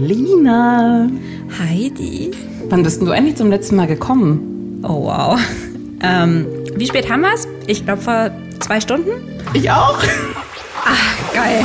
[0.00, 1.10] Lina,
[1.58, 2.30] Heidi.
[2.70, 4.80] wann bist denn du endlich zum letzten Mal gekommen?
[4.82, 5.38] Oh wow.
[6.02, 7.46] Ähm, wie spät haben wir's?
[7.66, 9.10] Ich glaube vor zwei Stunden.
[9.52, 10.02] Ich auch.
[11.34, 11.62] Geil.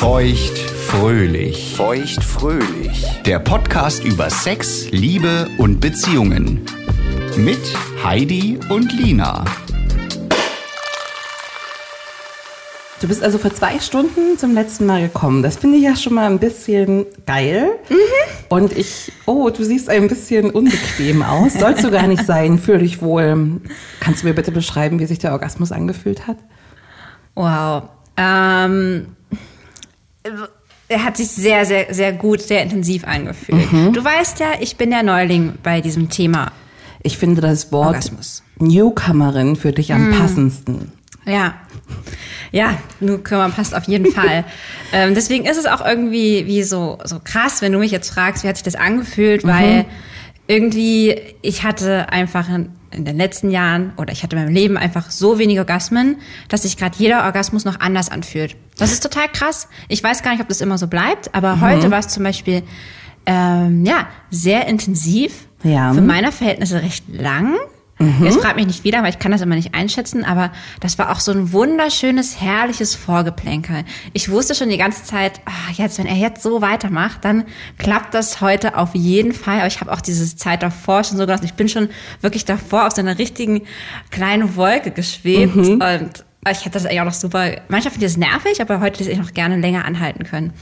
[0.00, 1.74] Feucht fröhlich.
[1.76, 3.06] Feucht fröhlich.
[3.24, 6.62] Der Podcast über Sex, Liebe und Beziehungen.
[7.36, 7.60] Mit
[8.02, 9.44] Heidi und Lina.
[13.00, 15.42] Du bist also vor zwei Stunden zum letzten Mal gekommen.
[15.42, 17.70] Das finde ich ja schon mal ein bisschen geil.
[18.48, 21.54] Und ich, oh, du siehst ein bisschen unbequem aus.
[21.54, 22.58] Sollst du gar nicht sein.
[22.58, 23.60] Fühl dich wohl.
[24.00, 26.38] Kannst du mir bitte beschreiben, wie sich der Orgasmus angefühlt hat?
[27.34, 27.84] Wow.
[28.16, 29.08] Ähm,
[30.88, 33.72] er hat sich sehr, sehr, sehr gut, sehr intensiv angefühlt.
[33.92, 36.52] Du weißt ja, ich bin der Neuling bei diesem Thema.
[37.02, 38.42] Ich finde das Wort Orgasmus.
[38.58, 40.92] Newcomerin für dich am passendsten.
[41.26, 41.54] Ja.
[42.52, 44.44] Ja, Newcomer passt auf jeden Fall.
[44.92, 48.44] ähm, deswegen ist es auch irgendwie wie so, so krass, wenn du mich jetzt fragst,
[48.44, 49.86] wie hat sich das angefühlt, weil
[50.46, 54.76] irgendwie ich hatte einfach in, in den letzten Jahren oder ich hatte in meinem Leben
[54.76, 56.16] einfach so wenig Orgasmen,
[56.48, 58.56] dass sich gerade jeder Orgasmus noch anders anfühlt.
[58.78, 59.68] Das ist total krass.
[59.88, 62.62] Ich weiß gar nicht, ob das immer so bleibt, aber heute war es zum Beispiel
[63.26, 65.46] ähm, ja sehr intensiv.
[65.62, 65.94] Ja.
[65.94, 67.56] Für meine Verhältnisse recht lang.
[68.22, 71.10] Jetzt fragt mich nicht wieder, weil ich kann das immer nicht einschätzen, aber das war
[71.10, 73.84] auch so ein wunderschönes, herrliches Vorgeplänkel.
[74.12, 77.44] Ich wusste schon die ganze Zeit, ah, jetzt, wenn er jetzt so weitermacht, dann
[77.78, 79.58] klappt das heute auf jeden Fall.
[79.58, 81.44] Aber ich habe auch diese Zeit davor schon so genossen.
[81.44, 81.88] Ich bin schon
[82.20, 83.62] wirklich davor auf so einer richtigen
[84.10, 87.52] kleinen Wolke geschwebt und ich hätte das eigentlich auch noch super.
[87.68, 90.52] Manchmal finde ich das nervig, aber heute hätte ich noch gerne länger anhalten können.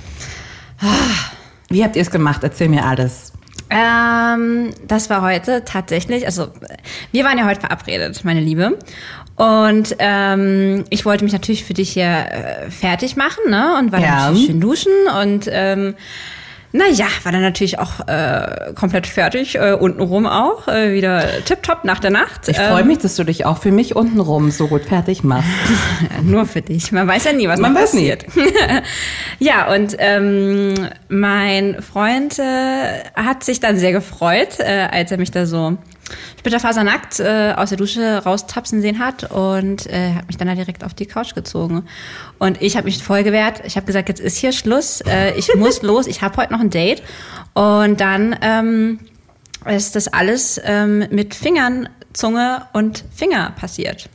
[1.68, 2.42] Wie habt ihr es gemacht?
[2.44, 3.31] Erzähl mir alles.
[3.74, 6.48] Ähm, das war heute tatsächlich, also
[7.10, 8.78] wir waren ja heute verabredet, meine Liebe.
[9.36, 13.76] Und ähm, ich wollte mich natürlich für dich hier äh, fertig machen, ne?
[13.78, 14.26] Und war Ja.
[14.26, 15.94] dann schön duschen und ähm,
[16.72, 21.98] naja, war dann natürlich auch äh, komplett fertig, äh, untenrum auch, äh, wieder tipptopp nach
[21.98, 22.48] der Nacht.
[22.48, 25.48] Ich freue mich, dass du dich auch für mich untenrum so gut fertig machst.
[26.22, 26.90] Nur für dich.
[26.90, 28.10] Man weiß ja nie, was Man weiß nie.
[28.10, 28.26] passiert.
[29.38, 30.74] ja, und ähm,
[31.08, 35.76] mein Freund äh, hat sich dann sehr gefreut, äh, als er mich da so
[36.38, 40.84] splitterfasernackt äh, aus der Dusche raustapsen sehen hat und äh, hat mich dann da direkt
[40.84, 41.84] auf die Couch gezogen.
[42.38, 43.62] Und ich habe mich voll gewehrt.
[43.64, 45.00] Ich habe gesagt, jetzt ist hier Schluss.
[45.02, 46.06] Äh, ich muss los.
[46.06, 47.02] Ich habe heute noch ein Date.
[47.54, 48.98] Und dann ähm,
[49.66, 54.08] ist das alles ähm, mit Fingern, Zunge und Finger passiert.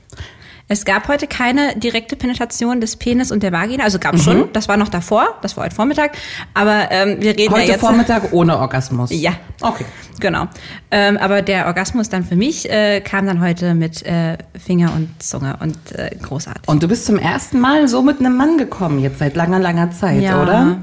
[0.69, 3.85] Es gab heute keine direkte Penetration des Penis und der Vagina.
[3.85, 6.17] Also gab schon, das war noch davor, das war heute Vormittag.
[6.53, 7.79] Aber ähm, wir reden ja Heute jetzt.
[7.79, 9.09] Vormittag ohne Orgasmus.
[9.13, 9.31] Ja.
[9.61, 9.85] Okay.
[10.19, 10.47] Genau.
[10.91, 15.23] Ähm, aber der Orgasmus dann für mich äh, kam dann heute mit äh, Finger und
[15.23, 16.67] Zunge und äh, großartig.
[16.67, 19.91] Und du bist zum ersten Mal so mit einem Mann gekommen, jetzt seit langer, langer
[19.91, 20.79] Zeit, ja, oder?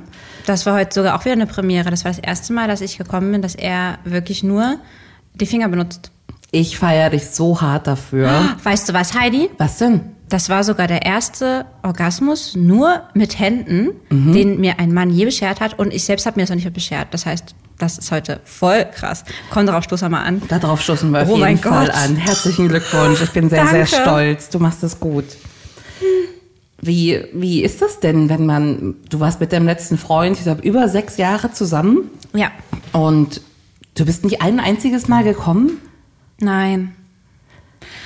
[0.46, 1.90] Das war heute sogar auch wieder eine Premiere.
[1.90, 4.78] Das war das erste Mal, dass ich gekommen bin, dass er wirklich nur
[5.34, 6.10] die Finger benutzt.
[6.54, 8.30] Ich feiere dich so hart dafür.
[8.62, 9.50] Weißt du was, Heidi?
[9.58, 10.02] Was denn?
[10.28, 14.32] Das war sogar der erste Orgasmus nur mit Händen, Mhm.
[14.32, 15.76] den mir ein Mann je beschert hat.
[15.80, 17.08] Und ich selbst habe mir das noch nicht beschert.
[17.10, 19.24] Das heißt, das ist heute voll krass.
[19.50, 20.42] Komm darauf, stoß mal an.
[20.48, 21.94] Darauf stoßen wir auf Oh jeden mein Fall Gott.
[21.96, 22.14] an.
[22.14, 23.20] Herzlichen Glückwunsch.
[23.20, 24.02] Ich bin sehr, sehr Danke.
[24.02, 24.48] stolz.
[24.48, 25.24] Du machst es gut.
[26.80, 30.62] Wie, wie ist das denn, wenn man, du warst mit deinem letzten Freund, ich glaube,
[30.62, 32.52] über sechs Jahre zusammen Ja.
[32.92, 33.40] und
[33.96, 35.80] du bist nicht ein einziges Mal gekommen?
[36.40, 36.94] Nein.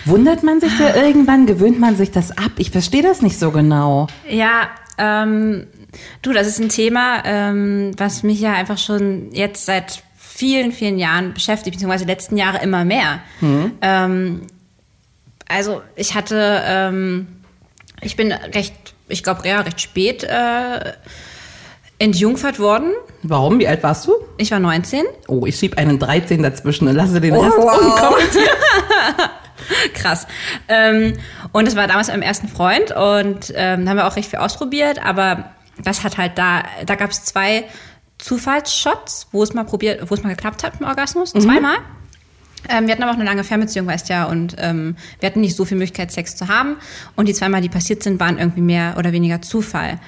[0.05, 1.47] Wundert man sich da irgendwann?
[1.47, 2.53] Gewöhnt man sich das ab?
[2.57, 4.07] Ich verstehe das nicht so genau.
[4.29, 5.67] Ja, ähm,
[6.23, 10.99] du, das ist ein Thema, ähm, was mich ja einfach schon jetzt seit vielen, vielen
[10.99, 13.21] Jahren beschäftigt, beziehungsweise letzten Jahre immer mehr.
[13.83, 14.43] Ähm,
[15.49, 17.27] also ich hatte, ähm,
[18.01, 18.75] ich bin recht,
[19.09, 20.93] ich glaube, ja, recht spät äh,
[21.99, 22.93] entjungfert worden.
[23.23, 23.59] Warum?
[23.59, 24.13] Wie alt warst du?
[24.37, 25.05] Ich war 19.
[25.27, 27.81] Oh, ich schieb einen 13 dazwischen und lasse den Oh, Rest wow.
[27.81, 28.49] unkommentiert.
[29.95, 30.27] Krass.
[30.69, 31.15] Ähm,
[31.53, 34.39] und das war damals meinem ersten Freund und ähm, da haben wir auch recht viel
[34.39, 35.51] ausprobiert, aber
[35.83, 37.65] das hat halt da, da gab es zwei
[38.19, 41.77] Zufallsshots, wo es mal probiert, wo es mal geklappt hat mit dem Orgasmus, zweimal.
[42.69, 45.57] Ähm, wir hatten aber auch eine lange Fernbeziehung, weißt ja, und ähm, wir hatten nicht
[45.57, 46.77] so viel Möglichkeit, Sex zu haben.
[47.17, 49.99] Und die zweimal, die passiert sind, waren irgendwie mehr oder weniger Zufall.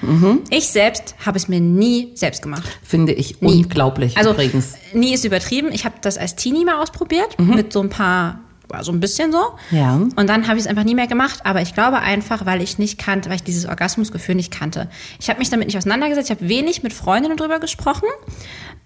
[0.49, 2.63] Ich selbst habe es mir nie selbst gemacht.
[2.83, 3.63] Finde ich Nie.
[3.63, 4.75] unglaublich Also übrigens.
[4.93, 5.69] nie ist übertrieben.
[5.71, 8.39] Ich habe das als Teenie mal ausprobiert mit so ein paar,
[8.81, 9.39] so ein bisschen so.
[9.71, 9.95] Ja.
[9.95, 11.41] Und dann habe ich es einfach nie mehr gemacht.
[11.43, 14.89] Aber ich glaube einfach, weil ich nicht kannte, weil ich dieses Orgasmusgefühl nicht kannte.
[15.19, 16.29] Ich habe mich damit nicht auseinandergesetzt.
[16.29, 18.07] Ich habe wenig mit Freundinnen darüber gesprochen.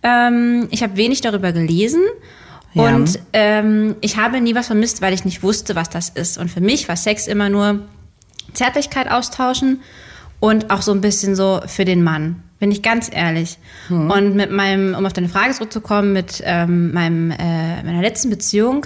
[0.03, 2.01] Ähm, ich habe wenig darüber gelesen.
[2.75, 2.95] Ja.
[2.95, 6.37] Und ähm, ich habe nie was vermisst, weil ich nicht wusste, was das ist.
[6.37, 7.79] Und für mich war Sex immer nur
[8.53, 9.81] Zärtlichkeit austauschen
[10.39, 12.43] und auch so ein bisschen so für den Mann.
[12.59, 13.57] Bin ich ganz ehrlich.
[13.89, 18.85] Und mit meinem, um auf deine Frage zurückzukommen, mit ähm, meinem, äh, meiner letzten Beziehung,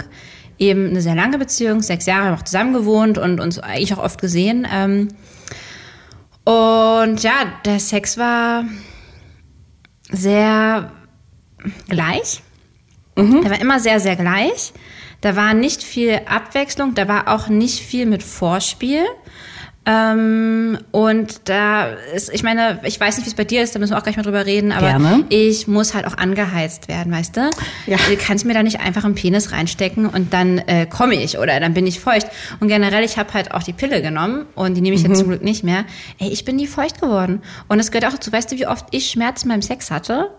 [0.58, 3.94] eben eine sehr lange Beziehung, sechs Jahre haben wir auch zusammen gewohnt und uns eigentlich
[3.94, 4.66] auch oft gesehen.
[4.72, 5.08] Ähm,
[6.44, 7.32] und ja,
[7.64, 8.64] der Sex war
[10.10, 10.90] sehr
[11.88, 12.42] gleich.
[13.42, 14.72] Der war immer sehr, sehr gleich.
[15.20, 19.04] Da war nicht viel Abwechslung, da war auch nicht viel mit Vorspiel.
[19.86, 23.78] Ähm, und da ist, ich meine, ich weiß nicht, wie es bei dir ist, da
[23.78, 25.24] müssen wir auch gleich mal drüber reden, aber Gerne.
[25.30, 27.50] ich muss halt auch angeheizt werden, weißt du?
[27.86, 27.96] Ja.
[28.08, 31.58] Du kannst mir da nicht einfach einen Penis reinstecken und dann äh, komme ich oder
[31.60, 32.26] dann bin ich feucht.
[32.60, 35.28] Und generell, ich habe halt auch die Pille genommen und die nehme ich jetzt zum
[35.28, 35.86] Glück nicht mehr.
[36.18, 37.40] Ey, ich bin nie feucht geworden.
[37.68, 40.30] Und es gehört auch dazu, weißt du, wie oft ich Schmerzen beim Sex hatte?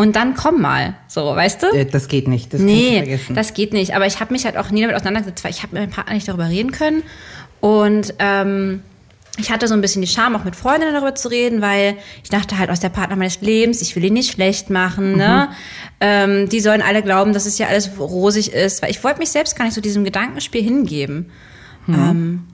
[0.00, 1.66] Und dann komm mal, so, weißt du?
[1.76, 2.54] Äh, Das geht nicht.
[2.54, 3.34] Das Nee, vergessen.
[3.34, 3.94] das geht nicht.
[3.94, 6.14] Aber ich habe mich halt auch nie damit auseinandergesetzt, weil ich habe mit meinem Partner
[6.14, 7.02] nicht darüber reden können.
[7.60, 8.82] Und ähm,
[9.36, 12.30] ich hatte so ein bisschen die Scham, auch mit Freundinnen darüber zu reden, weil ich
[12.30, 15.16] dachte halt, aus der Partner meines Lebens, ich will ihn nicht schlecht machen.
[15.18, 15.48] Ne?
[15.50, 15.54] Mhm.
[16.00, 18.80] Ähm, die sollen alle glauben, dass es ja alles rosig ist.
[18.82, 21.30] Weil ich wollte mich selbst gar nicht so diesem Gedankenspiel hingeben.
[21.88, 22.44] Ähm,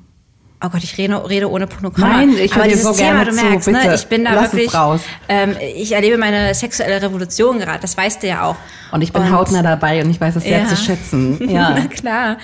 [0.64, 1.66] Oh Gott, ich rede, rede ohne.
[1.66, 1.92] Mhm.
[1.96, 3.94] Nein, ich höre Aber dir dieses so Thema, gerne du zu, merkst, ne, bitte.
[3.94, 5.02] ich bin da wirklich, raus.
[5.28, 8.56] ähm, ich erlebe meine sexuelle Revolution gerade, das weißt du ja auch.
[8.90, 10.66] Und ich bin Und- hautnah dabei und ich weiß es sehr Ja.
[10.66, 11.38] zu schätzen.
[11.50, 11.74] Ja.
[11.78, 12.38] Na klar,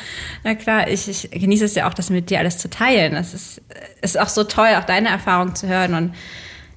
[0.44, 0.88] na klar.
[0.88, 3.14] Ich, ich genieße es ja auch, das mit dir alles zu teilen.
[3.14, 3.62] Das ist,
[4.02, 5.94] ist auch so toll, auch deine Erfahrung zu hören.
[5.94, 6.14] Und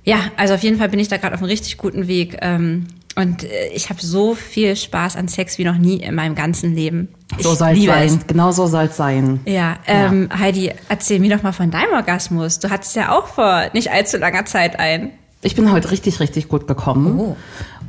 [0.06, 2.38] ja, also auf jeden Fall bin ich da gerade auf einem richtig guten Weg.
[2.42, 6.36] Ähm, und äh, ich habe so viel Spaß an Sex wie noch nie in meinem
[6.36, 7.10] ganzen Leben.
[7.40, 8.20] So soll es sein.
[8.28, 9.40] Genau so soll es sein.
[9.46, 12.60] Ja, ähm, Heidi, erzähl mir doch mal von deinem Orgasmus.
[12.60, 15.12] Du hattest ja auch vor nicht allzu langer Zeit ein.
[15.42, 17.20] Ich bin heute richtig, richtig gut gekommen.
[17.20, 17.38] Oh.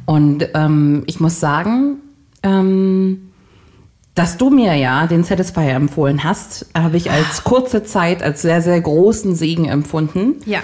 [0.05, 1.99] Und ähm, ich muss sagen,
[2.43, 3.33] ähm,
[4.15, 8.63] dass du mir ja den Satisfier empfohlen hast, habe ich als kurze Zeit als sehr,
[8.63, 10.37] sehr großen Segen empfunden.
[10.47, 10.61] Ja.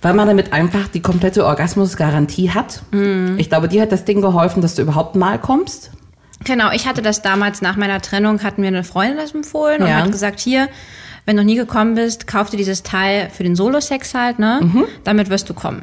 [0.00, 2.82] Weil man damit einfach die komplette Orgasmusgarantie hat.
[2.90, 3.36] Mhm.
[3.38, 5.92] Ich glaube, dir hat das Ding geholfen, dass du überhaupt mal kommst.
[6.44, 9.88] Genau, ich hatte das damals nach meiner Trennung, hatten mir eine Freundin das empfohlen und
[9.88, 9.96] Ja.
[9.96, 10.68] hat gesagt, hier,
[11.24, 14.60] wenn du noch nie gekommen bist, kauf dir dieses Teil für den Solo-Sex halt, ne?
[15.04, 15.82] Damit wirst du kommen.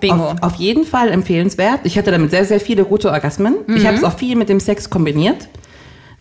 [0.00, 0.30] Bingo.
[0.30, 1.80] Auf, auf jeden Fall empfehlenswert.
[1.84, 3.54] Ich hatte damit sehr, sehr viele gute Orgasmen.
[3.68, 3.86] Ich Mhm.
[3.86, 5.48] habe es auch viel mit dem Sex kombiniert.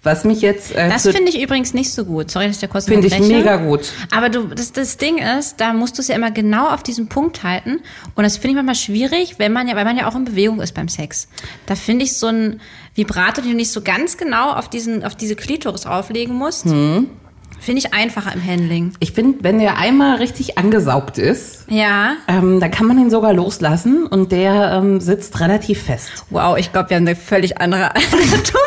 [0.06, 2.32] Was mich jetzt äh, das finde ich übrigens nicht so gut.
[2.32, 3.92] Sorry, dass ich da kurz finde ich mega gut.
[4.12, 7.08] Aber du, das, das Ding ist, da musst du es ja immer genau auf diesen
[7.08, 7.80] Punkt halten.
[8.16, 10.62] Und das finde ich manchmal schwierig, wenn man ja, weil man ja auch in Bewegung
[10.62, 11.28] ist beim Sex.
[11.66, 12.62] Da finde ich so ein
[12.94, 17.10] Vibrator, den du nicht so ganz genau auf diesen, auf diese Klitoris auflegen musst, Hm.
[17.60, 18.94] finde ich einfacher im Handling.
[19.00, 22.14] Ich finde, wenn der einmal richtig angesaugt ist, Ja.
[22.28, 26.10] ähm, dann kann man ihn sogar loslassen und der ähm, sitzt relativ fest.
[26.30, 28.65] Wow, ich glaube, wir haben eine völlig andere Anatomie.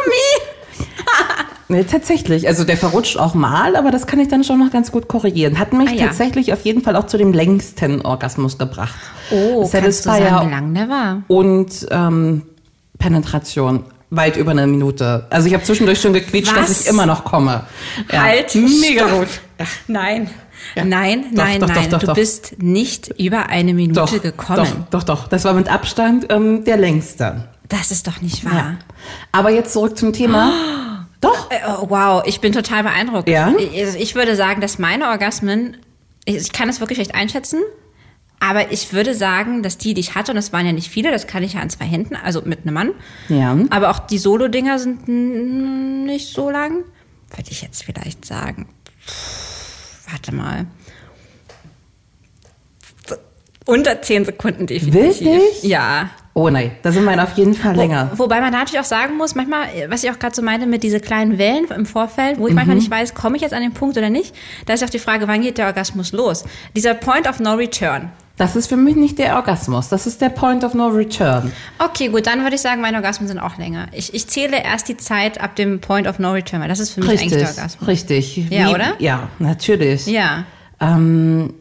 [1.71, 2.49] Nee, tatsächlich.
[2.49, 5.59] Also der verrutscht auch mal, aber das kann ich dann schon noch ganz gut korrigieren.
[5.59, 6.07] Hat mich Ah, ja.
[6.07, 8.99] tatsächlich auf jeden Fall auch zu dem längsten Orgasmus gebracht.
[9.31, 11.23] Oh, kannst du Satisfier sagen, wie lang der war?
[11.29, 12.43] und ähm,
[12.99, 13.85] Penetration.
[14.11, 15.27] Weit über eine Minute.
[15.29, 16.69] Also ich habe zwischendurch schon gequietscht, Was?
[16.69, 17.65] dass ich immer noch komme.
[18.11, 18.23] Ja.
[18.23, 19.19] Halt, mega stopp.
[19.21, 19.29] gut.
[19.87, 20.31] Nein.
[20.75, 20.85] Ja.
[20.87, 21.91] Nein, Doch, nein, doch, nein.
[21.91, 24.87] doch, du bist nicht über eine Minute gekommen.
[24.91, 25.29] doch, doch, doch.
[25.29, 27.49] Das war mit Abstand ähm, der längste.
[27.69, 28.51] Das ist doch nicht Ja.
[28.51, 28.75] wahr.
[29.31, 30.51] Aber jetzt zurück zum Thema.
[31.21, 31.51] Doch.
[31.51, 33.29] Äh, oh, wow, ich bin total beeindruckt.
[33.29, 33.53] Ja?
[33.59, 35.77] Ich, also würde sagen, dass meine Orgasmen
[36.25, 37.61] ich, kann es wirklich schlecht einschätzen.
[38.41, 41.11] Aber ich würde sagen, dass die, die ich hatte, und das waren ja nicht viele,
[41.11, 42.91] das kann ich ja an zwei Händen, also mit einem Mann.
[43.29, 43.59] Ja.
[43.71, 46.85] Aber auch die Solo-Dinger sind nicht so lang.
[47.35, 48.69] Würde ich jetzt vielleicht sagen.
[49.07, 50.67] Pff, warte mal.
[53.67, 55.21] Unter zehn Sekunden definitiv.
[55.21, 55.63] Wirklich?
[55.65, 56.11] Ja.
[56.39, 58.13] Oh nein, da sind wir auf jeden Fall länger.
[58.15, 60.85] Wo, wobei man natürlich auch sagen muss, manchmal, was ich auch gerade so meinte mit
[60.85, 63.73] diese kleinen Wellen im Vorfeld, wo ich manchmal nicht weiß, komme ich jetzt an den
[63.73, 66.45] Punkt oder nicht, da ist auch die Frage, wann geht der Orgasmus los?
[66.77, 68.13] Dieser Point of No Return.
[68.37, 71.51] Das ist für mich nicht der Orgasmus, das ist der Point of No Return.
[71.81, 73.89] Okay, gut, dann würde ich sagen, meine Orgasmen sind auch länger.
[73.91, 76.91] Ich, ich zähle erst die Zeit ab dem Point of No Return, weil das ist
[76.91, 77.89] für mich eigentlich der Richtig, Orgasmus.
[77.89, 78.37] richtig.
[78.51, 78.95] Ja, oder?
[79.01, 80.07] Ja, natürlich.
[80.07, 80.45] Ja.
[80.81, 81.55] Ähm,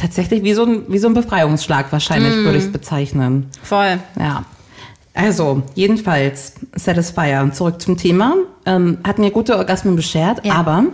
[0.00, 2.44] tatsächlich wie so ein, wie so ein Befreiungsschlag wahrscheinlich Mm.
[2.44, 3.46] würde ich es bezeichnen.
[3.62, 3.98] Voll.
[4.18, 4.44] Ja.
[5.14, 8.34] Also, jedenfalls, Satisfier, zurück zum Thema.
[8.64, 10.54] Ähm, hat mir gute Orgasmen beschert, Ja.
[10.54, 10.84] aber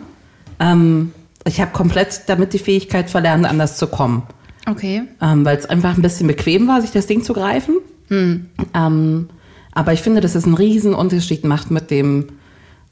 [0.58, 1.12] ähm,
[1.44, 4.22] ich habe komplett damit die Fähigkeit verlernt, anders zu kommen.
[4.68, 5.02] Okay.
[5.20, 7.76] Ähm, Weil es einfach ein bisschen bequem war, sich das Ding zu greifen.
[8.08, 8.46] Hm.
[8.74, 9.28] Ähm,
[9.72, 12.30] aber ich finde, dass es einen riesen Unterschied macht, mit dem,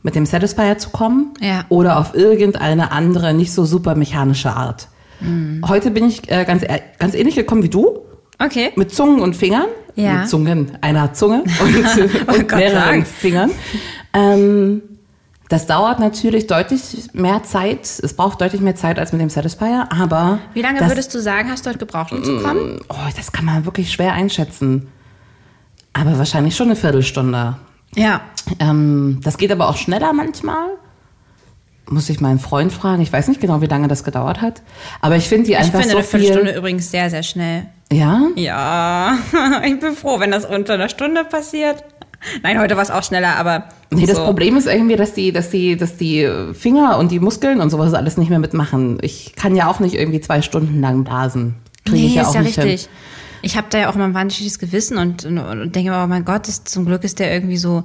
[0.02, 1.32] mit dem Satisfier zu kommen.
[1.40, 1.64] Ja.
[1.70, 4.88] Oder auf irgendeine andere, nicht so super mechanische Art.
[5.24, 5.62] Hm.
[5.66, 6.64] Heute bin ich äh, ganz,
[6.98, 8.00] ganz ähnlich gekommen wie du.
[8.38, 8.72] Okay.
[8.76, 9.66] Mit Zungen und Fingern.
[9.96, 10.18] Ja.
[10.18, 13.04] Mit Zungen, einer Zunge und, und Gott mehreren sagen.
[13.04, 13.50] Fingern.
[14.12, 14.82] Ähm,
[15.48, 17.82] das dauert natürlich deutlich mehr Zeit.
[17.84, 20.40] Es braucht deutlich mehr Zeit als mit dem Satisfier, aber.
[20.52, 22.80] Wie lange das, würdest du sagen, hast du heute gebraucht, um zu kommen?
[22.88, 24.88] Oh, das kann man wirklich schwer einschätzen.
[25.92, 27.56] Aber wahrscheinlich schon eine Viertelstunde.
[27.94, 28.22] Ja.
[28.58, 30.66] Ähm, das geht aber auch schneller manchmal.
[31.88, 33.02] Muss ich meinen Freund fragen.
[33.02, 34.62] Ich weiß nicht genau, wie lange das gedauert hat.
[35.00, 36.58] Aber ich finde die Ich einfach finde so eine Viertelstunde viel.
[36.58, 37.66] übrigens sehr, sehr schnell.
[37.92, 38.22] Ja?
[38.36, 39.18] Ja,
[39.64, 41.84] ich bin froh, wenn das unter einer Stunde passiert.
[42.42, 43.64] Nein, heute war es auch schneller, aber.
[43.90, 44.24] Nee, das so.
[44.24, 47.92] Problem ist irgendwie, dass die, dass die, dass die Finger und die Muskeln und sowas
[47.92, 48.96] alles nicht mehr mitmachen.
[49.02, 51.56] Ich kann ja auch nicht irgendwie zwei Stunden lang blasen.
[51.84, 52.80] Kriege Nee, ich ja ist auch ja nicht richtig.
[52.82, 52.90] hin.
[53.44, 56.06] Ich habe da ja auch immer ein wahnsinniges Gewissen und, und, und denke mir, oh
[56.06, 57.84] mein Gott, das, zum Glück ist der irgendwie so,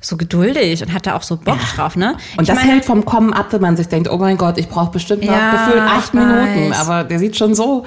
[0.00, 2.12] so geduldig und hat da auch so Bock drauf, ne?
[2.36, 4.56] Und ich das meine, hält vom Kommen ab, wenn man sich denkt, oh mein Gott,
[4.58, 6.72] ich brauche bestimmt noch Ja, gefühlt acht Minuten.
[6.72, 7.84] Aber der sieht schon so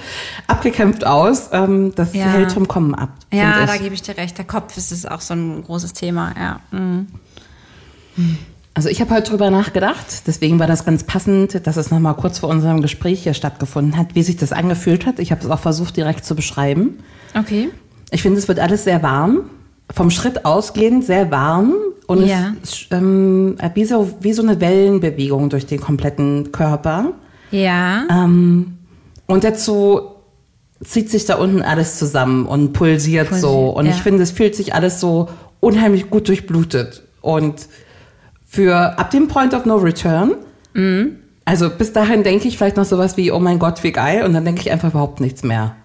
[0.47, 1.49] abgekämpft aus.
[1.51, 2.25] Ähm, das Ja.
[2.25, 3.09] hält vom Kommen ab.
[3.31, 4.37] Ja, da gebe ich dir recht.
[4.37, 6.59] Der Kopf ist es auch so ein großes Thema, ja.
[6.71, 7.07] Mhm.
[8.75, 12.39] Also ich habe heute drüber nachgedacht, deswegen war das ganz passend, dass es nochmal kurz
[12.39, 15.19] vor unserem Gespräch hier stattgefunden hat, wie sich das angefühlt hat.
[15.19, 16.99] Ich habe es auch versucht direkt zu beschreiben.
[17.37, 17.69] Okay.
[18.09, 19.41] Ich finde, es wird alles sehr warm,
[19.93, 21.75] vom Schritt ausgehend sehr warm
[22.07, 22.53] und Ja.
[22.63, 27.13] es ähm, wie, so, wie so eine Wellenbewegung durch den kompletten Körper.
[27.51, 28.05] Ja.
[28.09, 28.79] Ähm,
[29.27, 30.01] und dazu
[30.83, 33.69] zieht sich da unten alles zusammen und pulsiert, Pulsiert, so.
[33.69, 33.91] Und ja.
[33.91, 37.03] ich finde, es fühlt sich alles so unheimlich gut durchblutet.
[37.21, 37.67] Und
[38.53, 40.35] für ab dem Point of No Return,
[40.75, 41.17] Mhm.
[41.43, 44.23] also bis dahin denke ich vielleicht noch sowas wie, oh mein Gott, wie geil.
[44.23, 45.75] Und dann denke ich einfach überhaupt nichts mehr.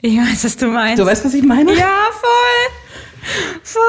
[0.00, 1.02] Ich weiß, was du meinst.
[1.02, 1.72] Du weißt, was ich meine?
[1.72, 3.40] ja, voll.
[3.62, 3.82] Voll.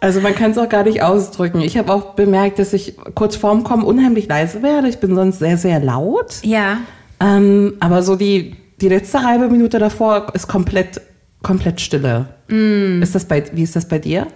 [0.00, 1.60] Also man kann es auch gar nicht ausdrücken.
[1.60, 4.88] Ich habe auch bemerkt, dass ich kurz vorm Kommen unheimlich leise werde.
[4.88, 6.36] Ich bin sonst sehr, sehr laut.
[6.42, 6.78] Ja.
[7.20, 11.00] Ähm, aber so die, die letzte halbe Minute davor ist komplett,
[11.42, 12.28] komplett Stille.
[12.48, 13.00] Mm.
[13.02, 14.26] Ist das bei, wie ist das bei dir?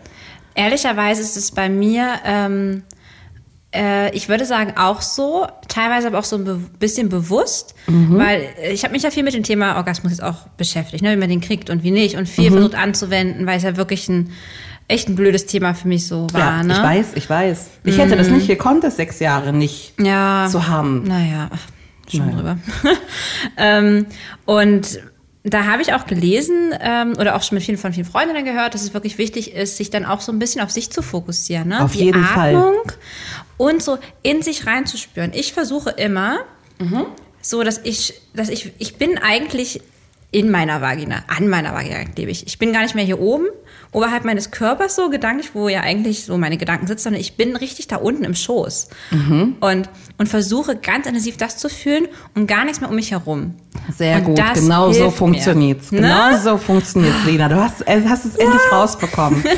[0.55, 2.94] Ehrlicherweise ist es bei mir, ähm, äh,
[4.13, 8.93] ich würde sagen, auch so, teilweise aber auch so ein bisschen bewusst, weil ich habe
[8.93, 11.71] mich ja viel mit dem Thema Orgasmus jetzt auch beschäftigt, ne, wie man den kriegt
[11.71, 14.31] und wie nicht und viel versucht anzuwenden, weil es ja wirklich ein
[14.89, 16.63] echt ein blödes Thema für mich so war.
[16.63, 16.75] ne?
[16.75, 17.71] ich weiß, ich weiß.
[17.85, 20.47] Ich hätte das nicht gekonnt, das sechs Jahre nicht ja.
[20.51, 21.05] zu haben.
[21.05, 22.37] Naja, ach, schon Naja.
[22.37, 22.59] drüber.
[23.57, 24.07] ähm,
[24.45, 25.01] und
[25.43, 28.73] da habe ich auch gelesen ähm, oder auch schon mit vielen von vielen Freundinnen gehört,
[28.75, 31.69] dass es wirklich wichtig ist, sich dann auch so ein bisschen auf sich zu fokussieren.
[31.69, 31.83] Ne?
[31.83, 32.73] Auf Die jeden Fall.
[33.57, 35.33] Und so in sich reinzuspüren.
[35.35, 36.39] Ich versuche immer,
[36.81, 37.07] Mhm.
[37.41, 39.81] so dass ich, dass ich, ich bin eigentlich
[40.33, 42.49] in meiner Vagina, an meiner Vagina lebe ich.
[42.49, 43.47] Ich bin gar nicht mehr hier oben,
[43.93, 47.55] oberhalb meines Körpers so gedanklich, wo ja eigentlich so meine Gedanken sitzen, sondern ich bin
[47.55, 48.89] richtig da unten im Schoß.
[49.13, 49.57] Mhm.
[49.61, 53.55] Und, und versuche ganz intensiv das zu fühlen und gar nichts mehr um mich herum.
[53.97, 55.91] Sehr Und gut, das genau so funktioniert's.
[55.93, 56.01] mir.
[56.01, 56.39] Genau Ne?
[56.43, 57.49] so funktioniert's, Lena.
[57.49, 59.45] Du hast, äh, hast es endlich rausbekommen.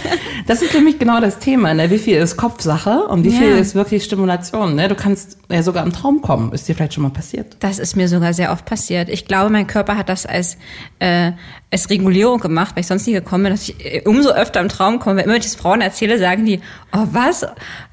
[0.47, 1.75] Das ist nämlich genau das Thema.
[1.75, 1.91] Ne?
[1.91, 3.57] Wie viel ist Kopfsache und wie viel Ja.
[3.57, 4.77] ist wirklich Stimulation?
[4.77, 4.87] Ne?
[4.87, 6.53] Du kannst ja sogar im Traum kommen.
[6.53, 7.57] Ist dir vielleicht schon mal passiert?
[7.59, 9.09] Das ist mir sogar sehr oft passiert.
[9.09, 10.57] Ich glaube, mein Körper hat das als,
[11.01, 11.33] äh,
[11.73, 14.69] als Regulierung gemacht, weil ich sonst nie gekommen bin, dass ich äh, umso öfter im
[14.69, 15.17] Traum komme.
[15.17, 16.61] Wenn immer ich das Frauen erzähle, sagen die,
[16.93, 17.45] oh was?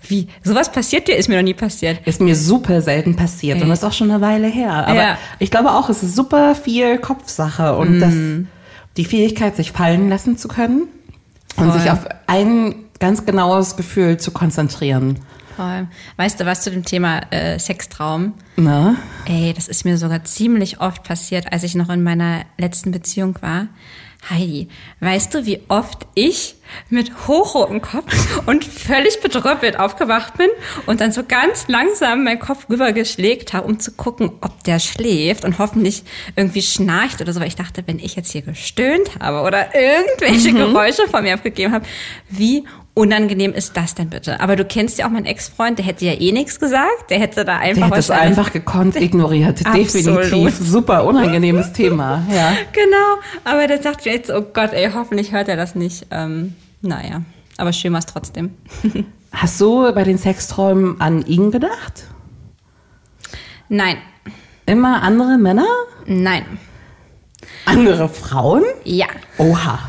[0.07, 0.27] Wie?
[0.43, 1.15] Sowas passiert dir?
[1.15, 2.05] Ist mir noch nie passiert.
[2.05, 4.71] Ist mir super selten passiert und das ist auch schon eine Weile her.
[4.87, 5.17] Aber Ja.
[5.39, 8.13] ich glaube auch, es ist super viel Kopfsache und das,
[8.97, 10.83] die Fähigkeit, sich fallen lassen zu können
[11.57, 11.79] und Voll.
[11.79, 15.19] sich auf ein ganz genaues Gefühl zu konzentrieren.
[15.55, 15.87] Voll.
[16.17, 18.33] Weißt du was zu dem Thema äh, Sextraum?
[18.55, 18.95] Na?
[19.25, 23.35] Ey, das ist mir sogar ziemlich oft passiert, als ich noch in meiner letzten Beziehung
[23.41, 23.67] war.
[24.29, 24.69] Heidi,
[25.01, 26.55] weißt du, wie oft ich
[26.89, 30.49] mit hochrotem Kopf und völlig bedröppelt aufgewacht bin
[30.85, 35.43] und dann so ganz langsam meinen Kopf rübergeschlägt habe, um zu gucken, ob der schläft
[35.43, 36.03] und hoffentlich
[36.35, 40.53] irgendwie schnarcht oder so, weil ich dachte, wenn ich jetzt hier gestöhnt habe oder irgendwelche
[40.53, 41.85] Geräusche von mir abgegeben habe,
[42.29, 44.39] wie unangenehm ist das denn bitte?
[44.39, 47.43] Aber du kennst ja auch meinen Ex-Freund, der hätte ja eh nichts gesagt, der hätte
[47.45, 49.63] da einfach Der hat es einfach gekonnt ignoriert.
[49.73, 50.55] Definitiv.
[50.59, 52.23] Super unangenehmes Thema.
[52.31, 52.53] Ja.
[52.71, 56.05] Genau, aber der sagt jetzt, oh Gott, ey, hoffentlich hört er das nicht.
[56.11, 57.21] Ähm, naja,
[57.57, 58.51] aber schön war es trotzdem.
[59.31, 62.05] Hast du bei den Sexträumen an ihn gedacht?
[63.69, 63.97] Nein,
[64.65, 65.65] Immer andere Männer?
[66.05, 66.45] nein,
[67.65, 68.63] Andere Frauen?
[68.83, 69.07] ja.
[69.37, 69.79] Oha.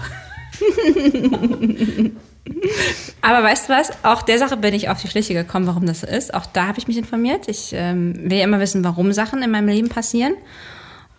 [3.22, 3.90] Aber weißt du was?
[4.04, 6.34] Auch der Sache bin ich auf die Schliche gekommen, warum das so ist.
[6.34, 7.48] Auch da habe ich mich informiert.
[7.48, 10.34] Ich ähm, will ja immer wissen, warum Sachen in meinem Leben passieren.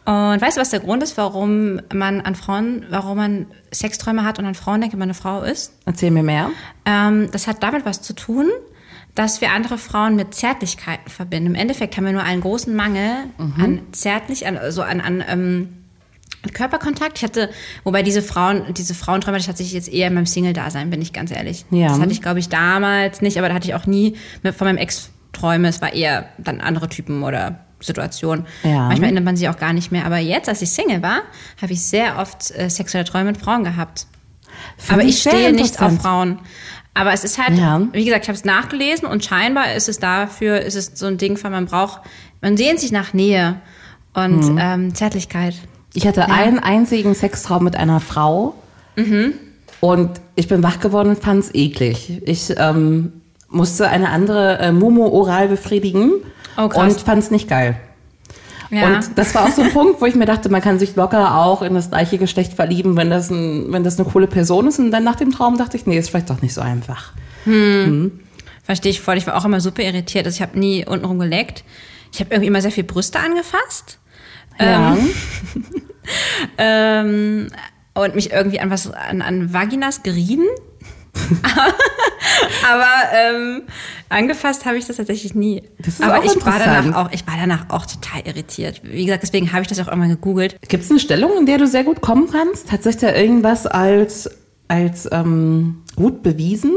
[0.06, 4.38] Und weißt du, was der Grund ist, warum man an Frauen, warum man Sexträume hat
[4.38, 5.74] und an Frauen denkt, wenn man eine Frau ist?
[5.86, 6.52] Erzähl mir mehr.
[6.86, 8.48] Ähm, das hat damit was zu tun,
[9.16, 11.48] dass wir andere Frauen mit Zärtlichkeiten verbinden.
[11.48, 13.16] Im Endeffekt haben wir nur einen großen Mangel
[13.58, 15.85] an Zärtlich, an, also an, an ähm, an
[16.54, 17.18] Körperkontakt.
[17.18, 17.50] Ich hatte,
[17.84, 21.32] wobei diese Frauen, diese Frauenträume, hatte ich jetzt eher in meinem Single-Dasein, bin ich ganz
[21.32, 21.66] ehrlich.
[21.72, 21.88] Ja.
[21.90, 24.78] Das hatte ich, glaube ich, damals nicht, aber da hatte ich auch nie von meinem
[24.78, 25.68] Ex Träume.
[25.68, 28.46] Es war eher dann andere Typen oder Situationen.
[28.64, 28.88] Ja.
[28.88, 30.06] Manchmal erinnert man sich auch gar nicht mehr.
[30.06, 31.24] Aber jetzt, als ich Single war,
[31.62, 34.08] habe ich sehr oft äh, sexuelle Träume mit Frauen gehabt.
[34.78, 36.00] Find Aber ich stehe nicht auf.
[36.02, 36.40] Frauen.
[36.94, 37.82] Aber es ist halt, Ja.
[37.92, 41.18] wie gesagt, ich habe es nachgelesen und scheinbar ist es dafür, ist es so ein
[41.18, 42.00] Ding von, man braucht,
[42.42, 43.60] man sehnt sich nach Nähe
[44.14, 44.58] und Mhm.
[44.62, 45.56] ähm, Zärtlichkeit.
[45.96, 48.54] Ich hatte einen einzigen Sextraum mit einer Frau
[49.80, 52.22] und ich bin wach geworden und fand es eklig.
[52.26, 53.14] Ich ähm,
[53.50, 56.12] musste eine andere äh, Mumu oral befriedigen
[56.58, 57.76] Oh, und fand es nicht geil.
[58.72, 58.88] Ja.
[58.88, 61.36] Und das war auch so ein Punkt, wo ich mir dachte, man kann sich locker
[61.38, 64.80] auch in das gleiche Geschlecht verlieben, wenn das, ein, wenn das eine coole Person ist.
[64.80, 67.12] Und dann nach dem Traum dachte ich, nee, ist vielleicht doch nicht so einfach.
[68.64, 69.18] Verstehe ich voll.
[69.18, 70.26] Ich war auch immer super irritiert.
[70.26, 71.64] Also ich habe nie untenrum geleckt.
[72.12, 74.00] Ich habe irgendwie immer sehr viel Brüste angefasst.
[74.60, 74.98] Ja.
[76.58, 77.48] Ähm,
[77.96, 80.46] und mich irgendwie an was, an, an Vaginas gerieben.
[82.70, 83.64] Aber ähm,
[84.10, 85.64] angefasst habe ich das tatsächlich nie.
[85.80, 88.82] Das Aber ich war danach auch, ich war danach auch total irritiert.
[88.84, 90.58] Wie gesagt, deswegen habe ich das auch irgendwann gegoogelt.
[90.68, 92.72] Gibt es eine Stellung, in der du sehr gut kommen kannst?
[92.72, 94.30] Hat sich da irgendwas als,
[94.68, 96.74] als ähm, gut bewiesen?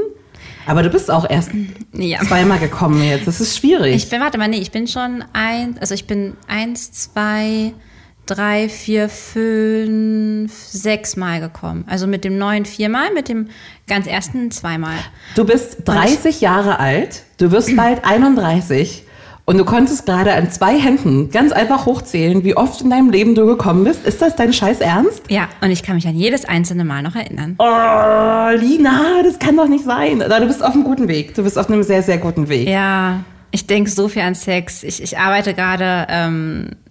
[0.68, 1.50] Aber du bist auch erst
[1.92, 2.20] Ja.
[2.20, 3.26] zweimal gekommen jetzt.
[3.26, 3.96] Das ist schwierig.
[3.96, 7.72] Ich bin, warte mal, nee, ich bin schon ein, also ich bin eins, zwei,
[8.26, 11.84] drei, vier, fünf, sechs Mal gekommen.
[11.88, 13.48] Also mit dem neuen viermal, mit dem
[13.86, 14.96] ganz ersten zweimal.
[15.34, 19.04] du bist 30 Jahre alt, du wirst bald 31
[19.48, 23.34] und du konntest gerade an zwei Händen ganz einfach hochzählen, wie oft in deinem Leben
[23.34, 24.04] du gekommen bist.
[24.04, 25.22] Ist das dein Scheiß Ernst?
[25.30, 27.56] Ja, und ich kann mich an jedes einzelne Mal noch erinnern.
[27.58, 30.20] Oh, Lina, das kann doch nicht sein.
[30.20, 31.34] Aber du bist auf einem guten Weg.
[31.34, 32.68] Du bist auf einem sehr, sehr guten Weg.
[32.68, 34.82] Ja, ich denke so viel an Sex.
[34.82, 36.87] Ich, ich arbeite gerade ähm, äh,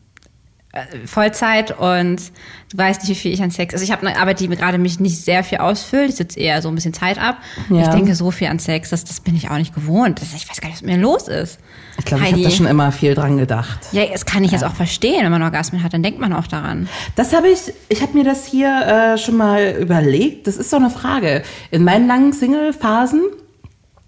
[1.05, 2.31] Vollzeit und
[2.71, 3.73] du weißt nicht, wie viel ich an Sex.
[3.73, 6.09] Also ich habe eine Arbeit, die mir gerade mich nicht sehr viel ausfüllt.
[6.09, 7.37] Ich sitze eher so ein bisschen Zeit ab.
[7.69, 7.81] Ja.
[7.81, 10.21] Ich denke so viel an Sex, das, das bin ich auch nicht gewohnt.
[10.21, 11.59] Das, ich weiß gar nicht, was mit mir los ist.
[11.97, 13.79] Ich glaube, ich habe da schon immer viel dran gedacht.
[13.91, 16.47] Ja, das kann ich jetzt auch verstehen, wenn man Orgasmen hat, dann denkt man auch
[16.47, 16.87] daran.
[17.15, 20.47] Das habe ich, ich habe mir das hier äh, schon mal überlegt.
[20.47, 21.43] Das ist so eine Frage.
[21.71, 23.21] In meinen langen Single-Phasen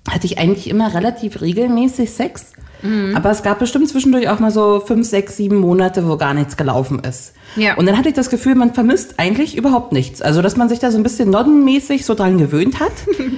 [0.09, 2.53] hatte ich eigentlich immer relativ regelmäßig Sex.
[2.81, 3.15] Mhm.
[3.15, 6.57] Aber es gab bestimmt zwischendurch auch mal so fünf, sechs, sieben Monate, wo gar nichts
[6.57, 7.33] gelaufen ist.
[7.55, 7.75] Ja.
[7.75, 10.21] Und dann hatte ich das Gefühl, man vermisst eigentlich überhaupt nichts.
[10.21, 12.93] Also, dass man sich da so ein bisschen noddenmäßig so dran gewöhnt hat.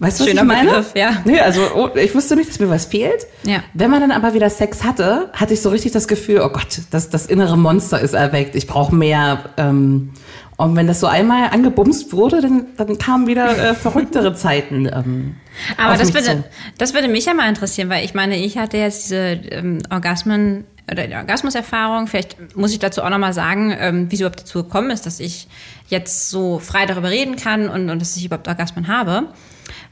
[0.00, 0.70] Weißt du, was Schöner ich meine?
[0.70, 1.20] Begriff, ja.
[1.26, 3.26] Nee, also oh, ich wusste nicht, dass mir was fehlt.
[3.44, 3.62] Ja.
[3.74, 6.80] Wenn man dann aber wieder Sex hatte, hatte ich so richtig das Gefühl, oh Gott,
[6.90, 9.50] das, das innere Monster ist erweckt, ich brauche mehr.
[9.58, 10.12] Ähm,
[10.56, 14.86] und wenn das so einmal angebumst wurde, dann, dann kamen wieder äh, verrücktere Zeiten.
[14.86, 15.36] Ähm,
[15.76, 16.44] Aber das würde, zu.
[16.78, 20.64] das würde mich ja mal interessieren, weil ich meine, ich hatte jetzt diese ähm, Orgasmen
[20.90, 22.06] oder die Orgasmuserfahrung.
[22.06, 25.20] Vielleicht muss ich dazu auch nochmal sagen, ähm, wie es überhaupt dazu gekommen ist, dass
[25.20, 25.46] ich
[25.88, 29.28] jetzt so frei darüber reden kann und, und dass ich überhaupt Orgasmen habe.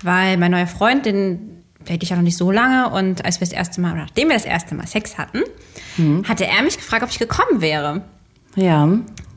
[0.02, 3.46] Weil mein neuer Freund, den hätte ich ja noch nicht so lange und als wir
[3.46, 5.42] das erste Mal, oder nachdem wir das erste Mal Sex hatten,
[5.96, 6.24] Mhm.
[6.28, 8.02] hatte er mich gefragt, ob ich gekommen wäre.
[8.54, 8.86] Ja.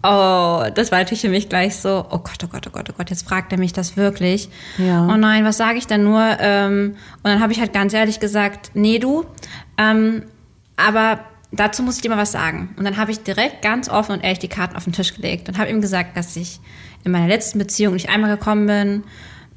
[0.03, 2.93] Oh, das war natürlich für mich gleich so, oh Gott, oh Gott, oh Gott, oh
[2.97, 4.49] Gott, jetzt fragt er mich das wirklich.
[4.79, 5.07] Ja.
[5.07, 6.23] Oh nein, was sage ich denn nur?
[6.39, 9.25] Ähm, und dann habe ich halt ganz ehrlich gesagt, nee, du,
[9.77, 10.23] ähm,
[10.75, 11.19] aber
[11.51, 12.73] dazu muss ich dir mal was sagen.
[12.77, 15.47] Und dann habe ich direkt ganz offen und ehrlich die Karten auf den Tisch gelegt
[15.49, 16.59] und habe ihm gesagt, dass ich
[17.03, 19.03] in meiner letzten Beziehung nicht einmal gekommen bin,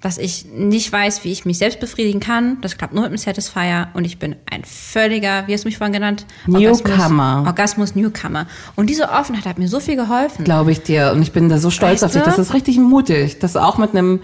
[0.04, 2.58] dass ich nicht weiß, wie ich mich selbst befriedigen kann.
[2.60, 5.78] Das klappt nur mit dem Satisfier und ich bin ein völliger, wie hast du mich
[5.78, 6.26] vorhin genannt?
[6.46, 7.38] Newcomer.
[7.38, 8.46] Orgasmus, Orgasmus Newcomer.
[8.76, 10.44] Und diese Offenheit hat mir so viel geholfen.
[10.44, 11.12] Glaube ich dir.
[11.12, 12.22] Und ich bin da so stolz Weißt auf dich.
[12.22, 13.38] Das ist richtig mutig.
[13.38, 14.20] Das auch mit einem,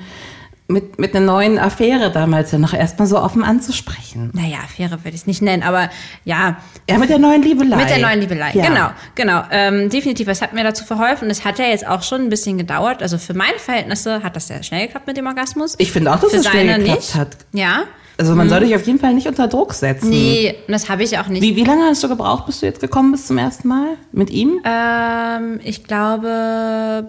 [0.71, 4.31] mit, mit einer neuen Affäre damals ja noch erstmal so offen anzusprechen.
[4.33, 5.91] Naja, Affäre würde ich es nicht nennen, aber
[6.25, 6.57] ja,
[6.89, 7.77] Ja, mit der neuen Liebelei.
[7.77, 8.67] Mit der neuen Liebelei, Ja.
[8.67, 9.43] genau, genau.
[9.51, 11.29] Ähm, definitiv, das hat mir dazu verholfen.
[11.31, 13.03] Es hat ja jetzt auch schon ein bisschen gedauert.
[13.03, 15.75] Also für meine Verhältnisse hat das sehr schnell geklappt mit dem Orgasmus.
[15.79, 17.15] Ich finde auch, dass es schnell seine geklappt nicht.
[17.15, 17.37] hat.
[17.53, 17.83] Ja,
[18.19, 20.11] Also man soll dich auf jeden Fall nicht unter Druck setzen.
[20.11, 21.43] nee, und das habe ich auch nicht.
[21.43, 24.31] Wie, wie lange hast du gebraucht, bis du jetzt gekommen bist zum ersten Mal mit
[24.31, 24.61] ihm?
[24.65, 27.09] Ähm, ich glaube,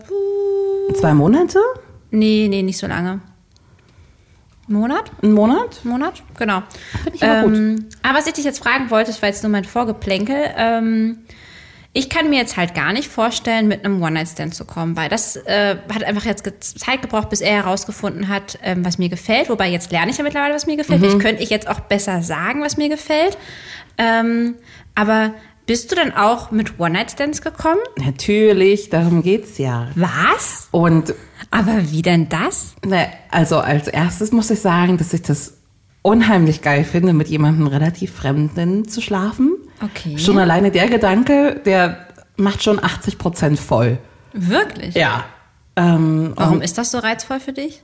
[0.99, 1.59] Zwei Monate?
[2.11, 3.19] nee, nee, nicht so lange.
[4.71, 5.11] Monat?
[5.21, 5.83] Ein Monat?
[5.83, 6.63] Monat, genau.
[7.03, 7.55] Finde ich aber gut.
[7.55, 10.37] Ähm, aber was ich dich jetzt fragen wollte, das war jetzt nur mein Vorgeplänkel.
[10.57, 11.19] Ähm,
[11.93, 15.35] ich kann mir jetzt halt gar nicht vorstellen, mit einem One-Night-Stand zu kommen, weil das
[15.35, 19.49] äh, hat einfach jetzt Zeit gebraucht, bis er herausgefunden hat, ähm, was mir gefällt.
[19.49, 21.01] Wobei jetzt lerne ich ja mittlerweile, was mir gefällt.
[21.01, 21.05] Mhm.
[21.05, 23.37] Vielleicht könnte ich jetzt auch besser sagen, was mir gefällt.
[23.97, 24.55] Ähm,
[24.95, 25.33] aber
[25.65, 27.81] bist du dann auch mit One-Night-Stands gekommen?
[27.97, 29.89] Natürlich, darum geht's ja.
[29.95, 30.69] Was?
[30.71, 31.13] Und
[31.51, 32.75] Aber wie denn das?
[32.85, 35.57] ne, also als erstes muss ich sagen, dass ich das
[36.01, 39.55] unheimlich geil finde, mit jemandem relativ Fremden zu schlafen.
[39.83, 40.17] Okay.
[40.17, 43.99] Schon alleine der Gedanke, der macht schon 80 Prozent voll.
[44.33, 44.95] Wirklich?
[44.95, 45.25] Ja.
[45.75, 47.83] Ähm, Warum ist das so reizvoll für dich?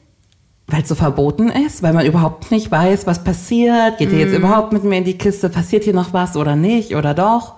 [0.67, 3.99] Weil es so verboten ist, weil man überhaupt nicht weiß, was passiert.
[3.99, 5.49] Geht er jetzt überhaupt mit mir in die Kiste?
[5.49, 7.55] Passiert hier noch was oder nicht oder doch?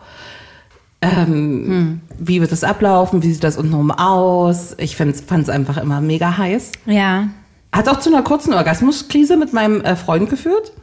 [1.02, 3.24] Ähm, Wie wird es ablaufen?
[3.24, 4.76] Wie sieht das untenrum aus?
[4.78, 6.72] Ich fand es einfach immer mega heiß.
[6.86, 7.28] Ja.
[7.72, 10.74] Hat auch zu einer kurzen Orgasmuskrise mit meinem äh, Freund geführt,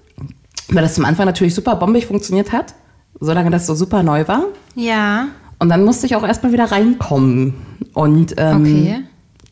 [0.68, 2.74] weil das zum Anfang natürlich super bombig funktioniert hat,
[3.20, 4.44] solange das so super neu war.
[4.74, 5.28] Ja.
[5.58, 7.54] Und dann musste ich auch erstmal wieder reinkommen
[7.92, 9.04] und ähm, Okay.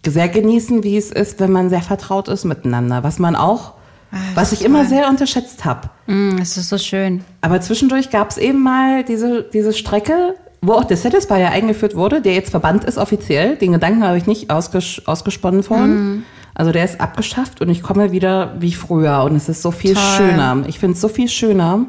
[0.06, 3.02] sehr genießen, wie es ist, wenn man sehr vertraut ist miteinander.
[3.02, 3.74] Was man auch,
[4.12, 5.90] Ah, was ich immer sehr unterschätzt habe.
[6.06, 7.24] Mm, das ist so schön.
[7.40, 12.20] Aber zwischendurch gab es eben mal diese, diese Strecke, wo auch der Satisfier eingeführt wurde,
[12.20, 13.56] der jetzt verbannt ist offiziell.
[13.56, 15.94] Den Gedanken habe ich nicht ausges ausgesponnen vorhin.
[15.94, 16.22] Mhm.
[16.54, 19.94] Also der ist abgeschafft und ich komme wieder wie früher und es ist so viel
[19.94, 20.02] Toll.
[20.16, 20.64] schöner.
[20.68, 21.86] Ich finde es so viel schöner.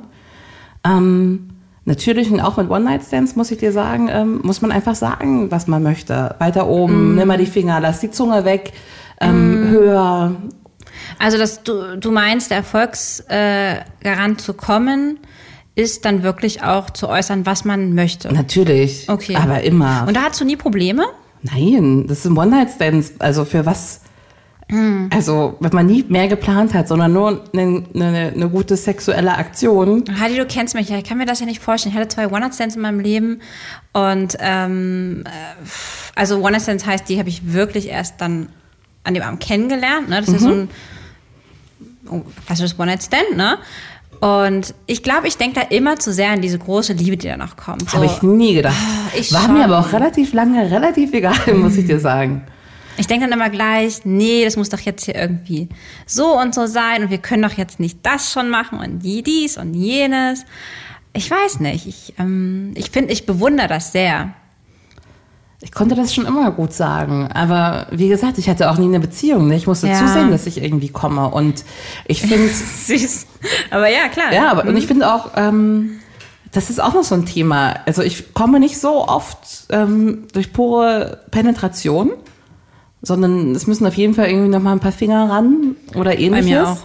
[0.84, 1.50] Ähm,
[1.86, 5.68] natürlich und auch mit One-Night-Stands muss ich dir sagen, ähm, muss man einfach sagen, was
[5.68, 6.36] man möchte.
[6.40, 7.16] Weiter oben, Mhm.
[7.16, 8.74] nimm mal die Finger, lass die Zunge weg,
[9.22, 10.36] ähm, höher.
[11.20, 15.20] Also, dass du, du meinst, der Erfolgsgarant äh, zu kommen,
[15.76, 18.34] ist dann wirklich auch zu äußern, was man möchte.
[18.34, 19.36] Natürlich, Okay.
[19.36, 20.06] aber immer.
[20.08, 21.06] Und da hast du nie Probleme?
[21.42, 23.14] Nein, das sind One-Night-Stands.
[23.20, 24.02] Also für was?
[24.70, 25.10] Hm.
[25.14, 30.06] Also, wenn man nie mehr geplant hat, sondern nur eine, eine, eine gute sexuelle Aktion.
[30.20, 31.94] Heidi, du kennst mich ja, ich kann mir das ja nicht vorstellen.
[31.94, 33.42] Ich hatte zwei One-Night-Stands in meinem Leben
[33.94, 35.30] und ähm, äh,
[36.16, 38.50] also One-Night-Stands heißt, die habe ich wirklich erst dann
[39.04, 40.10] an dem Abend kennengelernt.
[40.10, 40.20] Ne?
[40.20, 40.70] Das ist ja so ein
[42.10, 43.60] oh, klassisches One-Night-Stand, ne?
[44.20, 47.38] Und ich glaube, ich denke da immer zu sehr an diese große Liebe, die da
[47.38, 47.90] noch kommt.
[47.90, 48.76] So, Habe ich nie gedacht.
[49.18, 49.54] ich War schon.
[49.54, 52.44] mir aber auch relativ lange relativ egal, muss ich dir sagen.
[52.98, 55.68] Ich denke dann immer gleich, nee, das muss doch jetzt hier irgendwie
[56.06, 59.22] so und so sein und wir können doch jetzt nicht das schon machen und die
[59.22, 60.46] dies und jenes.
[61.14, 61.88] Ich weiß nicht.
[61.88, 64.34] Ich, ähm, ich finde, ich bewundere das sehr.
[65.66, 67.28] Ich konnte das schon immer gut sagen.
[67.34, 69.48] Aber wie gesagt, ich hatte auch nie eine Beziehung.
[69.48, 69.56] Ne?
[69.56, 69.96] Ich musste Ja.
[69.96, 71.28] zusehen, dass ich irgendwie komme.
[71.30, 71.66] Und
[72.06, 73.26] ich finde Süß.
[73.72, 74.32] Aber ja, klar.
[74.32, 76.00] Ja, aber und ich finde auch, ähm,
[76.52, 77.74] das ist auch noch so ein Thema.
[77.88, 79.40] Also ich komme nicht so oft
[79.72, 82.12] ähm, durch pure Penetration,
[83.02, 86.46] sondern es müssen auf jeden Fall irgendwie noch mal ein paar Finger ran oder ähnliches.
[86.50, 86.78] mir auch.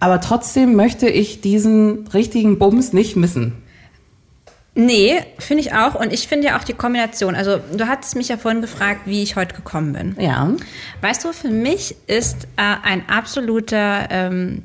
[0.00, 3.52] Aber trotzdem möchte ich diesen richtigen Bums nicht missen.
[4.78, 5.94] Nee, finde ich auch.
[5.94, 7.34] Und ich finde ja auch die Kombination.
[7.34, 10.16] Also, du hattest mich ja vorhin gefragt, wie ich heute gekommen bin.
[10.22, 10.52] Ja.
[11.00, 14.64] Weißt du, für mich ist äh, ein absoluter, ähm,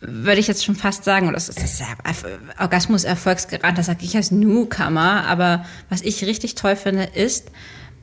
[0.00, 2.26] würde ich jetzt schon fast sagen, und das ist, ja Erf-
[2.58, 7.50] Orgasmus Erfolgsgarant, das sage ich als Newcomer, aber was ich richtig toll finde, ist,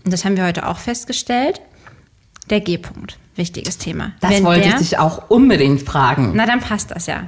[0.06, 1.60] und das haben wir heute auch festgestellt,
[2.50, 3.17] der G-Punkt.
[3.36, 4.13] Wichtiges Thema.
[4.22, 6.32] Das Wenn wollte der, ich dich auch unbedingt fragen.
[6.34, 7.28] Na, dann passt das ja.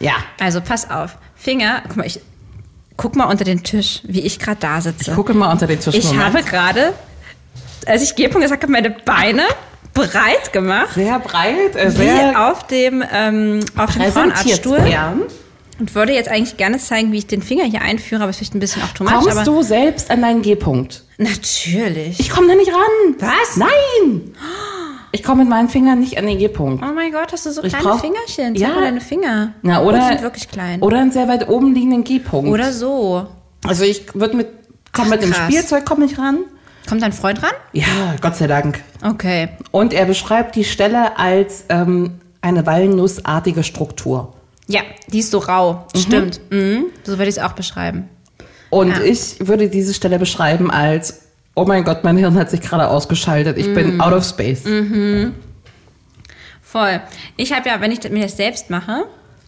[0.00, 0.14] Ja.
[0.40, 1.16] Also pass auf.
[1.34, 2.20] Finger, guck mal, ich
[2.96, 5.10] guck mal unter den Tisch, wie ich gerade da sitze.
[5.10, 5.94] Ich gucke mal unter den Tisch.
[5.94, 6.24] Ich Moment.
[6.24, 6.94] habe gerade,
[7.86, 9.42] als ich G-Punkt gesagt habe, meine Beine
[9.92, 10.94] breit gemacht.
[10.94, 14.02] sehr breit, äh, Wie sehr auf dem, ähm, auf dem.
[14.12, 14.86] Frauenarztstuhl.
[14.88, 15.14] Ja.
[15.80, 18.54] Und würde jetzt eigentlich gerne zeigen, wie ich den Finger hier einführe, aber es ist
[18.54, 19.12] ein bisschen auch much.
[19.12, 21.02] Kommst aber du selbst an deinen G-Punkt?
[21.18, 22.20] Natürlich.
[22.20, 23.16] Ich komme da nicht ran.
[23.18, 23.56] Was?
[23.56, 24.34] Nein!
[25.14, 26.82] Ich komme mit meinen Fingern nicht an den G-Punkt.
[26.84, 28.56] oh mein Gott, hast du so Ich kleine brauch- Fingerchen?
[28.56, 28.80] Zeig Ja.
[28.80, 29.52] deine Finger.
[29.62, 30.82] Na, oder, die sind wirklich klein.
[30.82, 32.50] oder einen sehr weit oben liegenden G-Punkt.
[32.50, 33.24] Oder so.
[33.64, 34.48] Also ich würde mit,
[34.92, 35.32] komm Ach, mit dem.
[35.32, 36.38] Spielzeug komm ich ran.
[36.88, 37.52] Kommt dein Freund ran?
[37.72, 37.84] Ja,
[38.20, 38.82] Gott sei Dank.
[39.04, 39.50] Okay.
[39.70, 44.34] Und er beschreibt die Stelle als ähm, eine walnussartige Struktur.
[44.66, 45.86] Ja, die ist so rau.
[45.96, 46.40] Stimmt.
[46.50, 46.86] Mhm.
[47.04, 48.08] So würde ich es auch beschreiben.
[48.68, 49.02] Und Ja.
[49.04, 51.23] ich würde diese Stelle beschreiben als,
[51.54, 53.56] oh mein Gott, mein Hirn hat sich gerade ausgeschaltet.
[53.58, 53.74] Ich Mm.
[53.74, 54.62] bin out of space.
[56.62, 57.00] Voll.
[57.36, 59.04] Ich habe ja, wenn ich mir das selbst mache,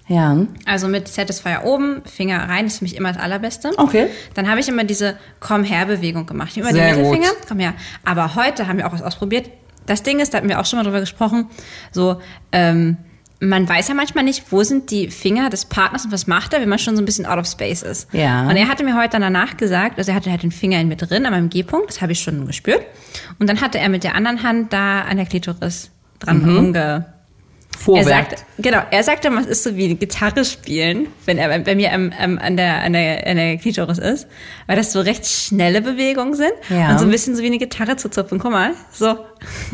[0.09, 0.37] Ja.
[0.65, 3.73] also mit Satisfier oben, Finger rein, ist für mich immer das Allerbeste.
[3.77, 4.09] Okay.
[4.35, 6.57] Dann habe ich immer diese Komm her Bewegung gemacht.
[6.57, 7.49] Immer Sehr den Mittelfinger, gut.
[7.49, 7.75] komm her.
[8.05, 9.51] Aber heute haben wir auch was ausprobiert.
[9.87, 11.49] Das Ding ist, da hatten wir auch schon mal drüber gesprochen,
[11.93, 12.21] so,
[12.53, 12.97] ähm,
[13.41, 16.61] man weiß ja manchmal nicht, wo sind die Finger des Partners und was macht er,
[16.61, 18.13] wenn man schon so ein bisschen out of space ist.
[18.13, 18.49] Ja.
[18.49, 20.89] Und er hatte mir heute dann danach gesagt, also er hatte halt den Finger in
[20.89, 22.83] mir drin, an meinem G-Punkt, das habe ich schon gespürt.
[23.39, 26.57] Und dann hatte er mit der anderen Hand da an der Klitoris dran Mhm.
[26.57, 27.07] rumge...
[27.79, 28.09] Er Vorwärts.
[28.31, 32.13] sagt, genau, er sagte, es ist so wie Gitarre spielen, wenn er bei, mir am,
[32.19, 34.27] am, an, der, an, der, an der Klitoris ist,
[34.67, 36.91] weil das so recht schnelle Bewegungen sind Ja.
[36.91, 38.39] und so ein bisschen so wie eine Gitarre zu zupfen.
[38.39, 39.17] Guck mal, so.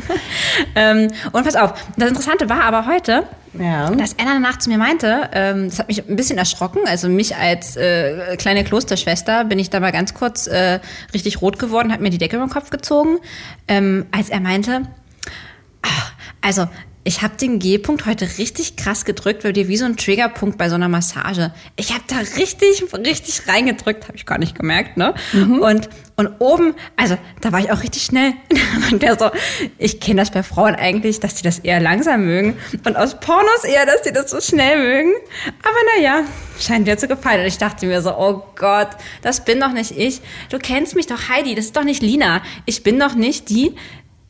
[0.74, 3.24] ähm, und pass auf, das Interessante war aber heute,
[3.58, 3.90] Ja.
[3.90, 7.36] dass er danach zu mir meinte, ähm, das hat mich ein bisschen erschrocken, also mich
[7.36, 10.80] als äh, kleine Klosterschwester bin ich da mal ganz kurz äh,
[11.14, 13.18] richtig rot geworden, hat mir die Decke über den Kopf gezogen,
[13.68, 14.82] ähm, als er meinte,
[15.82, 16.68] ach, also
[17.04, 20.68] ich habe den G-Punkt heute richtig krass gedrückt, weil dir wie so ein Triggerpunkt bei
[20.68, 21.52] so einer Massage.
[21.76, 25.14] Ich habe da richtig, richtig reingedrückt, habe ich gar nicht gemerkt, ne?
[25.60, 28.34] Und und oben, also da war ich auch richtig schnell.
[28.92, 29.30] Und der so,
[29.78, 33.64] ich kenne das bei Frauen eigentlich, dass die das eher langsam mögen und aus Pornos
[33.64, 35.12] eher, dass die das so schnell mögen.
[35.62, 36.24] Aber naja,
[36.60, 37.40] scheint dir zu gefallen.
[37.40, 38.90] Und ich dachte mir so, oh Gott,
[39.22, 40.20] das bin doch nicht ich.
[40.50, 42.42] Du kennst mich doch, Heidi, das ist doch nicht Lina.
[42.66, 43.74] Ich bin doch nicht die.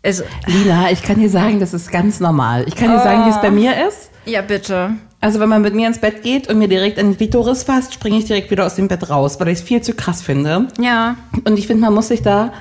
[0.04, 2.64] Also, Lina, ich kann dir sagen, das ist ganz normal.
[2.66, 4.10] Ich kann dir sagen, wie es bei mir ist.
[4.26, 4.92] ja, bitte.
[5.20, 7.94] Also wenn man mit mir ins Bett geht und mir direkt an die Klitoris fasst,
[7.94, 10.66] springe ich direkt wieder aus dem Bett raus, weil ich es viel zu krass finde.
[10.80, 11.14] Ja.
[11.44, 12.52] Und ich finde, man muss sich da,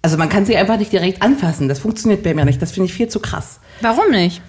[0.00, 1.68] also man kann sie einfach nicht direkt anfassen.
[1.68, 2.62] Das funktioniert bei mir nicht.
[2.62, 3.58] Das finde ich viel zu krass.
[3.80, 4.42] Warum nicht?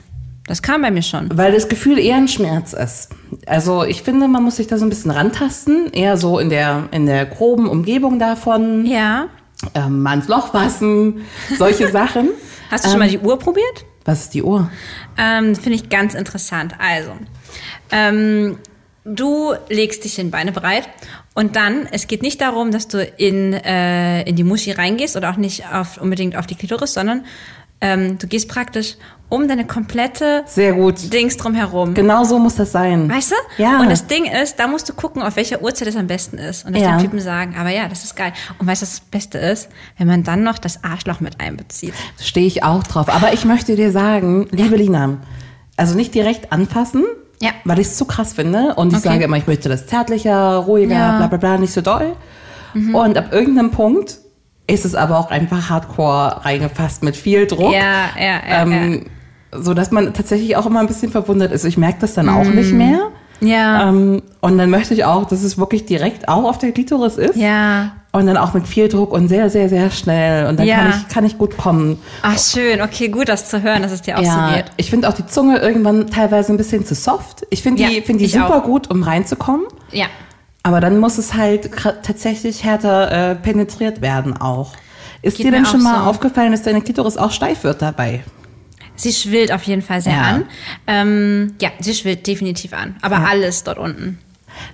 [0.45, 1.36] Das kam bei mir schon.
[1.36, 3.10] Weil das Gefühl eher ein Schmerz ist.
[3.47, 6.84] Also ich finde, man muss sich da so ein bisschen rantasten, eher so in der,
[6.91, 9.26] in der groben Umgebung davon, Ja.
[9.76, 11.26] Ähm, mal ins Loch fassen,
[11.58, 12.30] solche Sachen.
[12.71, 13.86] Hast du schon mal die Uhr probiert?
[14.06, 14.69] Was ist die Uhr?
[15.17, 16.76] Ähm, Finde ich ganz interessant.
[16.80, 17.12] Also,
[17.91, 18.58] ähm,
[19.06, 20.89] du legst dich in Beine breit
[21.34, 25.30] und dann, es geht nicht darum, dass du in, äh, in die Muschi reingehst oder
[25.30, 27.26] auch nicht auf, unbedingt auf die Klitoris, sondern
[27.82, 28.95] ähm, du gehst praktisch
[29.34, 31.12] um deine komplette Sehr gut.
[31.12, 31.93] Dings drumherum.
[31.93, 33.10] Genau so muss das sein.
[33.10, 33.36] Weißt du?
[33.62, 33.80] Ja.
[33.82, 36.65] Und das Ding ist, da musst du gucken, auf welcher Uhrzeit es am besten ist.
[36.65, 36.91] Und das Ja.
[36.98, 38.34] den Typen sagen, aber ja, das ist geil.
[38.60, 39.69] Und weißt du, das Beste ist?
[39.98, 41.93] Wenn man dann noch das Arschloch mit einbezieht.
[42.22, 43.10] Stehe ich auch drauf.
[43.10, 45.17] Aber ich möchte dir sagen, liebe Lina,
[45.78, 47.04] also nicht direkt anfassen,
[47.41, 47.50] Ja.
[47.65, 48.76] weil ich es zu krass finde.
[48.76, 49.08] Und ich Okay.
[49.10, 51.12] sage immer, ich möchte das zärtlicher, ruhiger, Ja.
[51.13, 51.17] Mhm.
[51.17, 52.15] bla bla bla, nicht so doll.
[52.93, 54.17] Und ab irgendeinem Punkt
[54.65, 57.74] ist es aber auch einfach hardcore reingefasst mit viel Druck.
[57.74, 59.06] Ja, ja, ja, ähm,
[59.62, 61.63] So dass man tatsächlich auch immer ein bisschen verwundert ist.
[61.66, 63.10] Ich merke das dann auch nicht mehr.
[63.42, 63.48] Mhm.
[63.48, 63.89] Ja.
[63.89, 67.36] Ähm, und dann möchte ich auch, dass es wirklich direkt auch auf der Klitoris ist.
[67.36, 67.92] Ja.
[68.13, 70.46] Und dann auch mit viel Druck und sehr, sehr, sehr schnell.
[70.48, 70.76] Und dann Ja.
[70.78, 72.00] kann, ich, kann ich gut kommen.
[72.22, 72.82] Ach, schön.
[72.82, 74.66] Okay, gut, das zu hören, dass es dir auch so Ja, geht.
[74.78, 77.46] ich finde auch die Zunge irgendwann teilweise ein bisschen zu soft.
[77.50, 78.63] Ich finde die, Ja, find die super auch.
[78.63, 79.66] gut, um reinzukommen.
[79.92, 80.06] Ja.
[80.62, 81.72] Aber dann muss es halt
[82.04, 84.72] tatsächlich härter äh, penetriert werden auch.
[85.22, 86.10] Ist Geht dir denn schon mal so.
[86.10, 88.24] aufgefallen, dass deine Klitoris auch steif wird dabei?
[88.95, 90.21] Sie schwillt auf jeden Fall sehr Ja.
[90.21, 90.45] an.
[90.88, 92.95] Ähm, ja, sie schwillt definitiv an.
[93.01, 93.25] Aber Ja.
[93.25, 94.19] alles dort unten.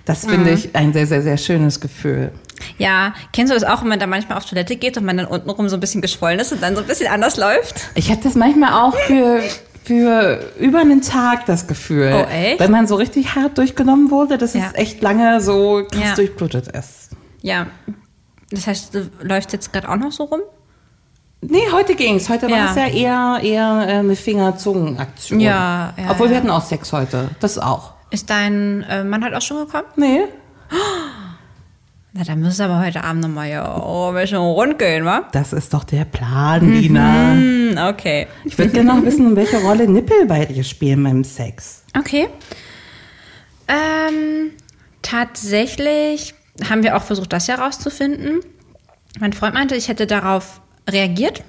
[0.06, 0.30] Das Mhm.
[0.32, 2.32] finde ich ein sehr, sehr, sehr schönes Gefühl.
[2.78, 5.26] Ja, kennst du das auch, wenn man da manchmal auf Toilette geht und man dann
[5.26, 7.90] untenrum so ein bisschen geschwollen ist und dann so ein bisschen anders läuft?
[7.96, 9.42] Ich habe das manchmal auch für,
[9.86, 12.12] für über einen Tag das Gefühl.
[12.14, 12.60] Oh, echt?
[12.60, 14.66] Wenn man so richtig hart durchgenommen wurde, dass Ja.
[14.68, 16.16] es echt lange so krass Ja.
[16.16, 17.12] durchblutet ist.
[17.42, 17.68] Ja.
[18.52, 20.42] Das heißt, du läufst jetzt gerade auch noch so rum?
[21.42, 22.28] Nee, heute ging's.
[22.30, 22.70] Heute war Ja.
[22.72, 25.40] es ja eher, eher äh, eine Finger-Zungen-Aktion.
[25.40, 27.30] Ja, ja, Obwohl wir hatten auch Sex heute.
[27.40, 27.94] Das auch.
[28.12, 29.86] Ist dein äh, Mann halt auch schon gekommen?
[29.96, 30.22] Nee.
[32.12, 35.22] Na, dann müsste aber heute Abend nochmal ja oh, ein bisschen rund gehen, wa?
[35.32, 37.34] Das ist doch der Plan, Lina.
[37.34, 38.28] Hm, okay.
[38.46, 41.84] Ich würde gerne noch wissen, welche Rolle Nippel bei dir spielen beim Sex.
[41.98, 42.28] Okay.
[43.68, 44.52] Ähm,
[45.04, 46.34] tatsächlich
[46.68, 48.40] haben wir auch versucht, das herauszufinden.
[49.20, 51.44] Mein Freund meinte, ich hätte darauf reagiert.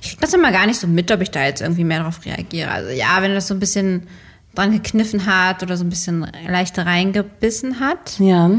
[0.00, 2.24] Ich krieg das immer gar nicht so mit, ob ich da jetzt irgendwie mehr darauf
[2.24, 2.70] reagiere.
[2.70, 4.06] Also ja, wenn das so ein bisschen
[4.54, 8.18] dran gekniffen hat oder so ein bisschen leicht reingebissen hat.
[8.18, 8.50] Ja.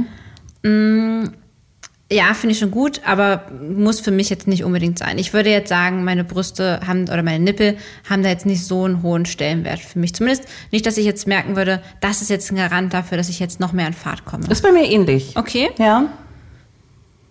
[2.11, 5.17] Ja, finde ich schon gut, aber muss für mich jetzt nicht unbedingt sein.
[5.17, 8.83] Ich würde jetzt sagen, meine Brüste haben oder meine Nippel haben da jetzt nicht so
[8.83, 10.13] einen hohen Stellenwert für mich.
[10.13, 13.39] Zumindest nicht, dass ich jetzt merken würde, das ist jetzt ein Garant dafür, dass ich
[13.39, 14.45] jetzt noch mehr in Fahrt komme.
[14.47, 15.35] Ist bei mir ähnlich.
[15.35, 16.05] Okay, Ja.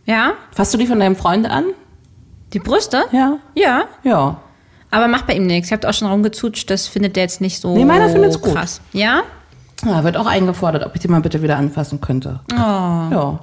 [0.06, 0.32] ja.
[0.52, 1.64] Fasst du die von deinem Freund an?
[2.52, 3.04] Die Brüste?
[3.12, 3.38] Ja.
[3.54, 4.40] Ja, Ja.
[4.90, 5.68] aber macht bei ihm nichts.
[5.68, 8.54] Ich habe auch schon rumgezutscht, das findet der jetzt nicht so Nee, meiner findet's gut.
[8.54, 8.80] krass.
[8.92, 9.22] Ja?
[9.84, 12.40] Ja, wird auch eingefordert, ob ich die mal bitte wieder anfassen könnte.
[12.52, 13.38] Oh, Ja.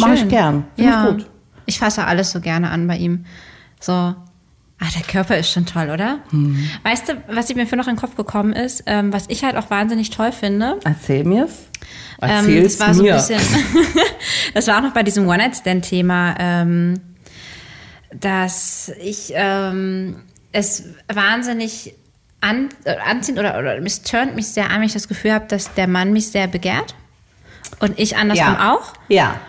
[0.00, 0.28] Mach ich schön.
[0.28, 0.64] gern.
[0.74, 1.04] Find ja.
[1.04, 1.26] ich gut.
[1.66, 3.24] Ich fasse alles so gerne an bei ihm.
[3.80, 4.14] So, ah,
[4.80, 6.18] der Körper ist schon toll, oder?
[6.30, 6.58] Hm.
[6.82, 9.56] Weißt du, was mir für noch in den Kopf gekommen ist, ähm, was ich halt
[9.56, 10.78] auch wahnsinnig toll finde?
[10.84, 11.52] Erzähl mir's.
[12.20, 13.12] Ähm, Erzähl's das war so mir.
[13.14, 13.40] ein bisschen,
[14.54, 17.00] das war auch noch bei diesem One-Night-Stand-Thema, ähm,
[18.20, 20.16] dass ich ähm,
[20.52, 21.94] es wahnsinnig
[22.40, 25.46] an, äh, anziehend oder, oder es turnt mich sehr an, wenn ich das Gefühl habe,
[25.48, 26.94] dass der Mann mich sehr begehrt
[27.80, 28.74] und ich andersrum ja.
[28.74, 28.92] auch.
[29.08, 29.40] Ja.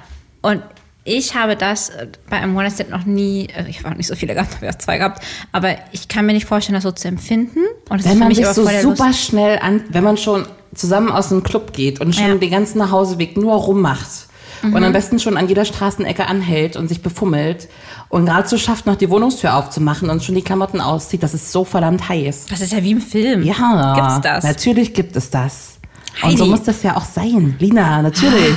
[0.41, 0.61] Und
[1.03, 4.15] ich habe das äh, bei einem One-Night-Stand noch nie, äh, ich habe auch nicht so
[4.15, 7.07] viele gehabt, habe ja zwei gehabt, aber ich kann mir nicht vorstellen, das so zu
[7.07, 7.59] empfinden.
[7.89, 9.19] Und Wenn man mich sich so super Lust.
[9.25, 12.35] schnell an, wenn man schon zusammen aus einem Club geht und schon Ja.
[12.35, 14.27] den ganzen Nachhauseweg nur rummacht
[14.61, 14.73] Mhm.
[14.75, 17.67] und am besten schon an jeder Straßenecke anhält und sich befummelt
[18.09, 21.51] und gerade so schafft, noch die Wohnungstür aufzumachen und schon die Klamotten auszieht, das ist
[21.51, 22.45] so verdammt heiß.
[22.49, 23.43] Das ist ja wie im Film.
[23.43, 24.43] Ja, Gibt's das?
[24.43, 25.79] Natürlich gibt es das.
[26.23, 26.49] Und so Heidi.
[26.49, 28.55] muss das ja auch sein, Lina, natürlich.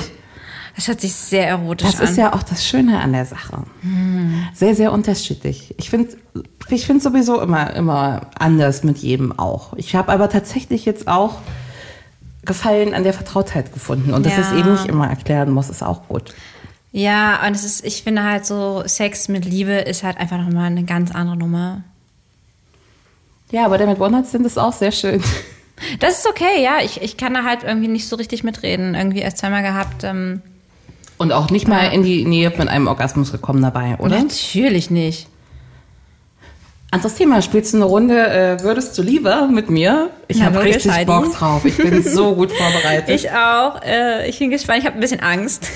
[0.76, 2.06] Das hört sich sehr erotisch Das an.
[2.06, 3.64] ist ja auch das Schöne an der Sache.
[4.54, 5.74] Sehr, sehr unterschiedlich.
[5.76, 6.16] Ich finde
[6.68, 9.74] ich finde sowieso immer, immer anders mit jedem auch.
[9.76, 11.34] Ich habe aber tatsächlich jetzt auch
[12.44, 14.12] Gefallen an der Vertrautheit gefunden.
[14.14, 14.40] Und dass Ja.
[14.40, 16.34] ich es eben nicht immer erklären muss, ist auch gut.
[16.92, 20.66] Ja, und es ist, ich finde halt so, Sex mit Liebe ist halt einfach nochmal
[20.66, 21.82] eine ganz andere Nummer.
[23.50, 25.22] Ja, aber der mit One Night Stand ist auch sehr schön.
[25.98, 26.78] Das ist okay, ja.
[26.84, 28.94] Ich, ich kann da halt irgendwie nicht so richtig mitreden.
[28.94, 30.04] Irgendwie erst zweimal gehabt.
[30.04, 30.42] Ähm,
[31.18, 34.18] Und auch nicht mal in die Nähe mit einem Orgasmus gekommen dabei, oder?
[34.22, 35.26] Natürlich nicht.
[36.92, 40.10] Anderes Thema, spielst du eine Runde, äh, würdest du lieber mit mir?
[40.26, 40.90] Ich habe richtig.
[41.06, 41.64] Bock drauf.
[41.64, 43.08] Ich bin so gut vorbereitet.
[43.14, 43.80] Ich auch.
[43.82, 44.80] Äh, ich bin gespannt.
[44.80, 45.68] Ich habe ein bisschen Angst.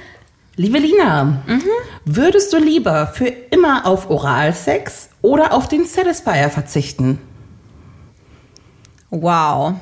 [0.56, 1.62] Liebe Lina, Mhm.
[2.04, 7.18] würdest du lieber für immer auf Oralsex oder auf den Satisfier verzichten?
[9.10, 9.74] Wow.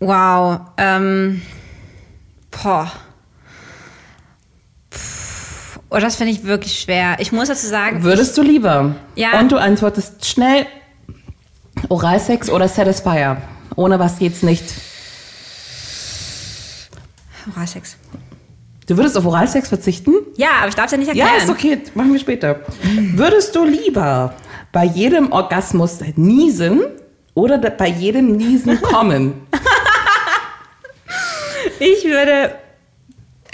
[0.00, 0.60] Wow.
[0.78, 1.42] Ähm,
[2.50, 2.90] boah.
[5.94, 7.16] Oh, das finde ich wirklich schwer.
[7.18, 8.94] Ich muss dazu sagen, Würdest du lieber?
[9.14, 9.38] Ja.
[9.38, 10.66] Und du antwortest schnell
[11.90, 13.42] Oralsex oder Satisfier.
[13.76, 14.64] Ohne was geht's nicht.
[17.54, 17.98] Oralsex.
[18.86, 20.14] Du würdest auf Oralsex verzichten?
[20.36, 21.28] Ja, aber ich darf es ja nicht erklären.
[21.36, 21.78] Ja, ist okay.
[21.94, 22.60] Machen wir später.
[23.14, 24.34] Würdest du lieber
[24.72, 26.80] bei jedem Orgasmus niesen
[27.34, 29.34] oder bei jedem Niesen kommen?
[31.78, 32.54] Ich würde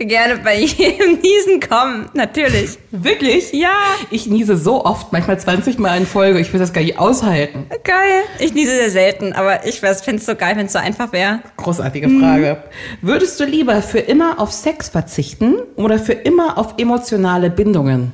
[0.07, 2.79] gerne bei jedem Niesen kommen, natürlich.
[2.91, 3.53] Wirklich?
[3.53, 3.77] Ja.
[4.11, 6.39] Ich niese so oft, manchmal 20 Mal in Folge.
[6.41, 7.67] Ich will das gar nicht aushalten.
[7.85, 8.23] Geil.
[8.39, 11.41] Ich niese sehr selten, aber ich finde es so geil, wenn es so einfach wäre.
[11.57, 12.63] Großartige Frage.
[13.03, 18.13] Würdest du lieber für immer auf Sex verzichten oder für immer auf emotionale Bindungen?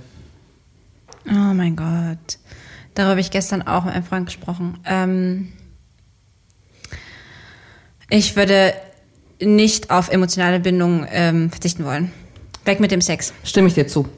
[1.26, 2.38] Oh mein Gott.
[2.94, 4.78] Darüber habe ich gestern auch mit einem Freund gesprochen.
[4.86, 5.52] Ähm,
[8.08, 8.74] ich würde
[9.44, 12.12] nicht auf emotionale Bindungen ähm, verzichten wollen.
[12.64, 13.32] Weg mit dem Sex.
[13.44, 14.08] Stimme ich dir zu.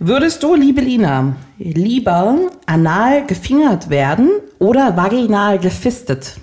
[0.00, 6.36] Würdest du, liebe Lina, lieber anal gefingert werden oder vaginal gefistet?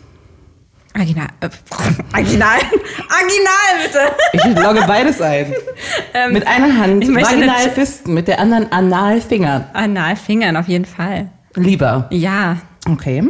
[0.94, 1.28] Aginal.
[1.42, 1.50] Äh,
[2.14, 2.58] Aginal.
[3.10, 4.00] Aginal, bitte.
[4.34, 5.54] Ich logge beides ein.
[6.32, 9.66] mit einer Hand Ähm, vaginal fisten, mit der anderen anal fingern.
[9.74, 11.30] Analfingern auf jeden Fall.
[11.56, 12.08] Lieber.
[12.12, 12.58] Ja.
[12.90, 13.24] Okay.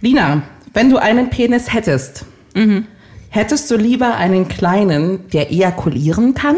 [0.00, 0.42] Lina,
[0.74, 2.86] wenn du einen Penis hättest, Mhm.
[3.30, 6.56] Hättest du lieber einen kleinen, der ejakulieren kann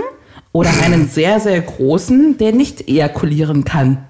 [0.51, 4.05] oder einen sehr, sehr großen, der nicht ejakulieren kann?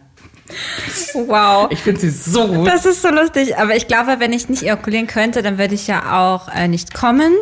[1.14, 1.68] Wow.
[1.70, 2.66] Ich finde sie so gut.
[2.66, 3.56] Das ist so lustig.
[3.56, 6.94] Aber ich glaube, wenn ich nicht ejakulieren könnte, dann würde ich ja auch äh, nicht
[6.94, 7.32] kommen.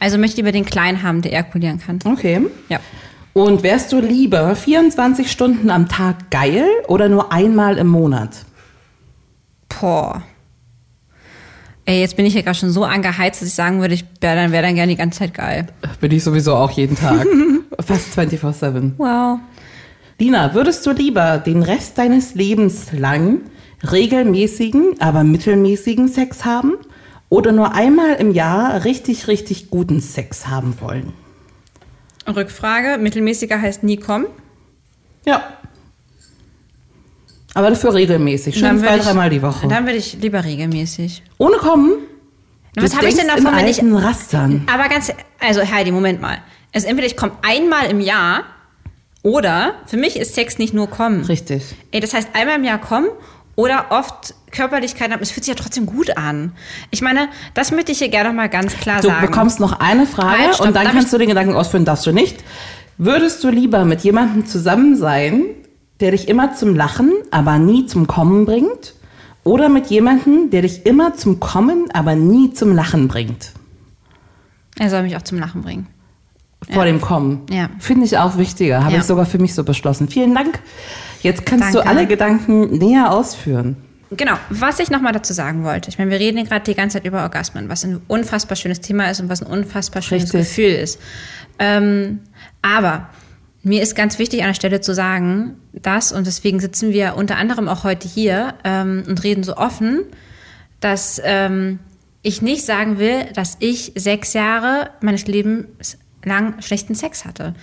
[0.00, 1.98] Also möchte ich lieber den Kleinen haben, der ejakulieren kann.
[2.04, 2.46] Okay.
[2.68, 2.80] Ja.
[3.32, 8.30] Und wärst du lieber 24 Stunden am Tag geil oder nur einmal im Monat?
[9.68, 10.22] Boah.
[11.86, 14.36] Ey, jetzt bin ich ja gerade schon so angeheizt, dass ich sagen würde, ich wäre
[14.36, 15.66] dann, wär dann gerne die ganze Zeit geil.
[16.00, 17.26] Bin ich sowieso auch jeden Tag.
[17.80, 18.92] Fast 24-7.
[18.96, 19.38] Wow.
[20.18, 23.40] Dina, würdest du lieber den Rest deines Lebens lang
[23.90, 26.74] regelmäßigen, aber mittelmäßigen Sex haben
[27.28, 31.12] oder nur einmal im Jahr richtig, richtig guten Sex haben wollen?
[32.26, 34.26] Rückfrage, mittelmäßiger heißt nie kommen.
[35.26, 35.42] Ja.
[37.54, 39.68] Aber dafür regelmäßig, schön Dann zwei, dreimal die Woche.
[39.68, 41.22] Dann würde ich lieber regelmäßig.
[41.38, 41.92] Ohne kommen?
[42.74, 43.80] Na, was Du habe ich denn davon, wenn ich.
[43.82, 44.66] Rastern.
[44.72, 45.12] Aber ganz.
[45.40, 46.38] Also, Heidi, Moment mal.
[46.74, 48.42] Also, entweder ich komme einmal im Jahr
[49.22, 51.24] oder für mich ist Sex nicht nur kommen.
[51.24, 51.62] Richtig.
[51.92, 53.06] Ey, das heißt einmal im Jahr kommen
[53.56, 55.22] oder oft Körperlichkeit haben.
[55.22, 56.52] Es fühlt sich ja trotzdem gut an.
[56.90, 59.24] Ich meine, das möchte ich hier gerne noch mal ganz klar Du sagen.
[59.26, 60.66] bekommst noch eine Frage Halt, stopp.
[60.66, 62.42] und dann kannst du den Gedanken ausführen, darfst du nicht.
[62.98, 65.44] Würdest du lieber mit jemandem zusammen sein,
[66.00, 68.94] der dich immer zum Lachen, aber nie zum Kommen bringt?
[69.44, 73.52] Oder mit jemandem, der dich immer zum Kommen, aber nie zum Lachen bringt?
[74.76, 75.86] er soll mich auch zum Lachen bringen.
[76.72, 77.42] Vor dem Kommen.
[77.50, 77.68] Ja.
[77.78, 78.82] Finde ich auch wichtiger.
[78.82, 78.98] Habe Ja.
[79.00, 80.08] ich sogar für mich so beschlossen.
[80.08, 80.58] Vielen Dank.
[81.20, 81.88] Jetzt kannst du Danke.
[81.90, 83.76] alle Gedanken näher ausführen.
[84.10, 85.90] Genau, was ich nochmal dazu sagen wollte.
[85.90, 89.10] Ich meine, wir reden gerade die ganze Zeit über Orgasmen, was ein unfassbar schönes Thema
[89.10, 90.40] ist und was ein unfassbar schönes Richtig.
[90.40, 90.98] Gefühl ist.
[91.58, 92.20] Ähm,
[92.62, 93.08] aber
[93.64, 97.36] mir ist ganz wichtig an der Stelle zu sagen, dass, und deswegen sitzen wir unter
[97.36, 100.02] anderem auch heute hier ähm, und reden so offen,
[100.80, 101.78] dass ähm,
[102.22, 107.54] ich nicht sagen will, dass ich sechs Jahre meines Lebens lang schlechten Sex hatte.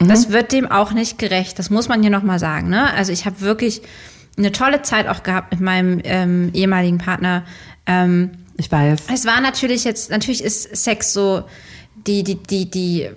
[0.00, 1.58] Das wird dem auch nicht gerecht.
[1.58, 2.68] Das muss man hier nochmal sagen.
[2.68, 2.92] Ne?
[2.94, 3.82] Also ich habe wirklich
[4.36, 7.44] eine tolle Zeit auch gehabt mit meinem ähm, ehemaligen Partner.
[7.86, 9.02] Ähm, Ich weiß.
[9.12, 11.44] es war natürlich jetzt, natürlich ist Sex so
[12.08, 13.10] die, die, die, die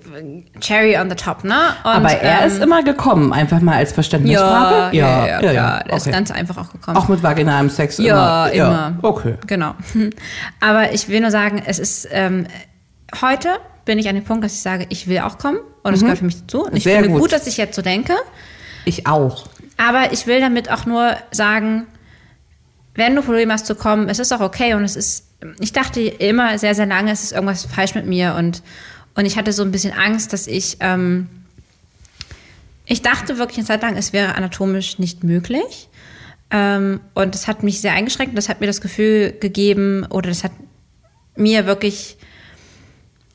[0.59, 1.55] Cherry on the top, ne?
[1.83, 4.95] Und, Aber er ähm, ist immer gekommen, einfach mal als ja, Verständnisfrage.
[4.97, 5.83] ja, ja, klar.
[5.85, 6.11] Der ist okay.
[6.11, 6.97] ganz einfach auch gekommen.
[6.97, 8.67] Auch mit vaginalem Sex Ja, immer.
[8.67, 8.93] immer.
[9.01, 9.35] Okay.
[9.47, 9.73] Genau.
[10.59, 12.45] Aber ich will nur sagen, es ist ähm,
[13.21, 13.49] heute
[13.85, 16.19] bin ich an dem Punkt, dass ich sage, ich will auch kommen und es gehört
[16.19, 16.65] für mich dazu.
[16.65, 16.89] Und ich Mhm.
[16.89, 17.21] Sehr finde gut.
[17.21, 18.13] gut, dass ich jetzt so denke.
[18.85, 19.45] Ich auch.
[19.77, 21.87] Aber ich will damit auch nur sagen,
[23.01, 25.25] wenn du Probleme hast zu kommen, es ist auch okay und es ist,
[25.59, 28.61] ich dachte immer sehr, sehr lange, es ist irgendwas falsch mit mir und,
[29.15, 31.27] und ich hatte so ein bisschen Angst, dass ich, ähm,
[32.85, 35.89] ich dachte wirklich eine Zeit lang, es wäre anatomisch nicht möglich.
[36.51, 38.37] Ähm, und das hat mich sehr eingeschränkt.
[38.37, 40.51] Das hat mir das Gefühl gegeben, oder das hat
[41.35, 42.17] mir wirklich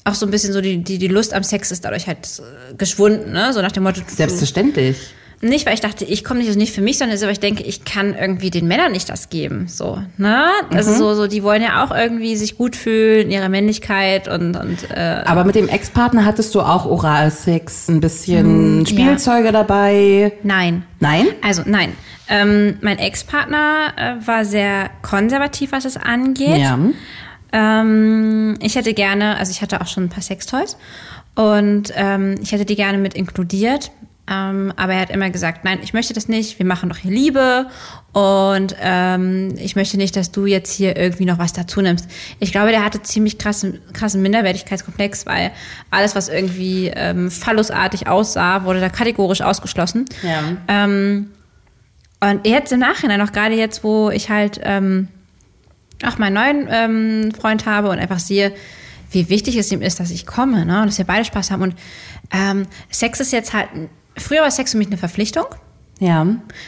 [0.05, 2.75] auch so ein bisschen so die, die, die Lust am Sex ist dadurch halt äh,
[2.77, 3.53] geschwunden, ne?
[3.55, 4.01] So nach dem Motto.
[4.03, 4.99] du- Selbstverständlich.
[5.43, 7.41] Nicht, weil ich dachte, ich komme nicht, also nicht für mich, sondern so, weil ich
[7.41, 9.69] denke, ich kann irgendwie den Männern nicht das geben.
[9.69, 10.47] So, ne?
[10.73, 14.57] Also so, so, die wollen ja auch irgendwie sich gut fühlen, in ihrer Männlichkeit und,
[14.57, 20.33] und äh, Aber mit dem Ex-Partner hattest du auch Oralsex, ein bisschen Hm, Spielzeuge dabei.
[20.43, 20.85] nein.
[21.01, 21.27] Nein?
[21.43, 21.93] Also nein.
[22.29, 26.57] Ähm, mein Ex-Partner äh, war sehr konservativ, was es angeht.
[26.59, 26.79] Ja.
[27.53, 30.77] Ähm, ich hätte gerne, also ich hatte auch schon ein paar Sextoys
[31.35, 33.91] und ähm, ich hätte die gerne mit inkludiert.
[34.29, 37.13] Ähm, aber er hat immer gesagt, nein, ich möchte das nicht, wir machen doch hier
[37.13, 37.69] Liebe
[38.13, 42.09] und ähm, ich möchte nicht, dass du jetzt hier irgendwie noch was dazu nimmst.
[42.41, 45.53] Ich glaube, der hatte ziemlich krassen, krassen Minderwertigkeitskomplex, weil
[45.91, 50.07] alles, was irgendwie ähm, phallusartig aussah, wurde da kategorisch ausgeschlossen.
[50.23, 50.57] Ja.
[50.67, 51.31] Ähm,
[52.19, 55.07] und jetzt im Nachhinein, auch gerade jetzt, wo ich halt ähm,
[56.05, 58.53] auch meinen neuen ähm, Freund habe und einfach sehe,
[59.11, 60.81] wie wichtig es ihm ist, dass ich komme, ne?
[60.81, 61.63] Und dass wir beide Spaß haben.
[61.63, 61.75] Und
[62.33, 63.69] ähm, Sex ist jetzt halt,
[64.17, 65.47] früher war Sex für mich eine Verpflichtung.
[65.99, 66.27] Ja.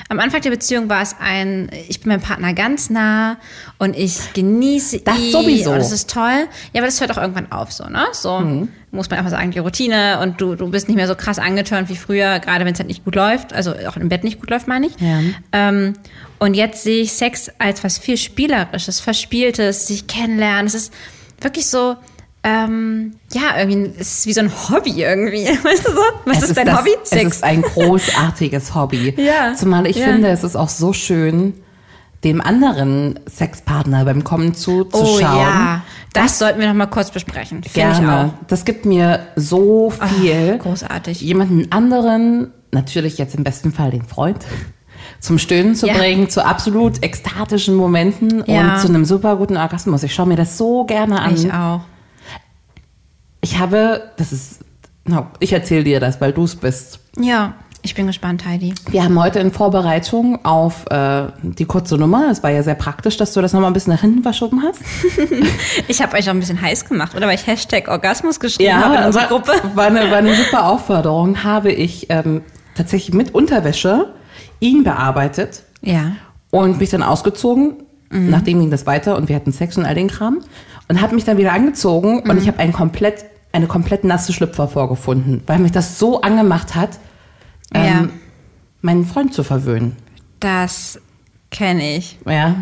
[0.08, 3.36] Am Anfang der Beziehung war es ein, ich bin meinem Partner ganz nah
[3.76, 5.72] und ich genieße Das ihn sowieso.
[5.72, 6.46] und das ist toll.
[6.72, 8.06] Ja, aber das hört auch irgendwann auf, so, ne?
[8.12, 8.68] So Mhm.
[8.90, 11.90] muss man einfach sagen, die Routine und du, du bist nicht mehr so krass angetörnt
[11.90, 14.48] wie früher, gerade wenn es halt nicht gut läuft, also auch im Bett nicht gut
[14.48, 14.94] läuft, meine ich.
[14.98, 15.20] Ja.
[15.52, 15.92] Ähm,
[16.38, 20.66] und jetzt sehe ich Sex als was viel Spielerisches, Verspieltes, sich kennenlernen.
[20.66, 20.94] Es ist
[21.38, 21.96] wirklich so,
[22.64, 25.44] ähm, ja, irgendwie, es ist wie so ein Hobby irgendwie.
[25.64, 26.00] Weißt du so?
[26.24, 26.90] Was Es ist dein das, Hobby?
[27.04, 29.14] Es ist ein großartiges Hobby.
[29.16, 29.54] Ja.
[29.54, 30.06] Zumal ich Ja.
[30.06, 31.54] finde, es ist auch so schön,
[32.24, 35.16] dem anderen Sexpartner beim Kommen zuzuschauen.
[35.18, 35.82] Oh ja,
[36.12, 37.60] das, sollten wir noch mal kurz besprechen.
[37.74, 38.32] Gerne.
[38.48, 40.56] Das gibt mir so viel.
[40.58, 41.20] Ach, großartig.
[41.20, 44.38] Jemanden anderen, natürlich jetzt im besten Fall den Freund,
[45.20, 45.94] zum Stöhnen zu Ja.
[45.94, 48.74] bringen, zu absolut ekstatischen Momenten Ja.
[48.74, 50.02] und zu einem super guten Orgasmus.
[50.02, 51.34] Ich schaue mir das so gerne an.
[51.34, 51.82] Ich auch.
[53.40, 54.60] Ich habe, das ist,
[55.40, 57.00] ich erzähle dir das, weil du es bist.
[57.18, 57.54] Ja.
[57.80, 58.74] Ich bin gespannt, Heidi.
[58.90, 63.16] Wir haben heute in Vorbereitung auf äh, die kurze Nummer, es war ja sehr praktisch,
[63.16, 64.80] dass du das nochmal ein bisschen nach hinten verschoben hast.
[65.86, 67.28] Ich habe euch auch ein bisschen heiß gemacht, oder?
[67.28, 69.52] Weil ich Hashtag Orgasmus geschrieben habe in unserer Gruppe.
[69.74, 71.44] War eine, war eine super Aufforderung.
[71.44, 72.42] Habe ich ähm,
[72.74, 74.12] tatsächlich mit Unterwäsche
[74.58, 76.12] ihn bearbeitet Ja.
[76.50, 77.74] und mich dann ausgezogen.
[78.10, 80.40] Nachdem ging das weiter und wir hatten Sex und all den Kram.
[80.88, 84.68] Und habe mich dann wieder angezogen und ich habe einen komplett, eine komplett nasse Schlüpfer
[84.68, 86.98] vorgefunden, weil mich das so angemacht hat,
[87.74, 88.08] ähm, Ja.
[88.80, 89.96] meinen Freund zu verwöhnen.
[90.40, 90.98] Das
[91.50, 92.18] kenne ich.
[92.26, 92.54] Ja.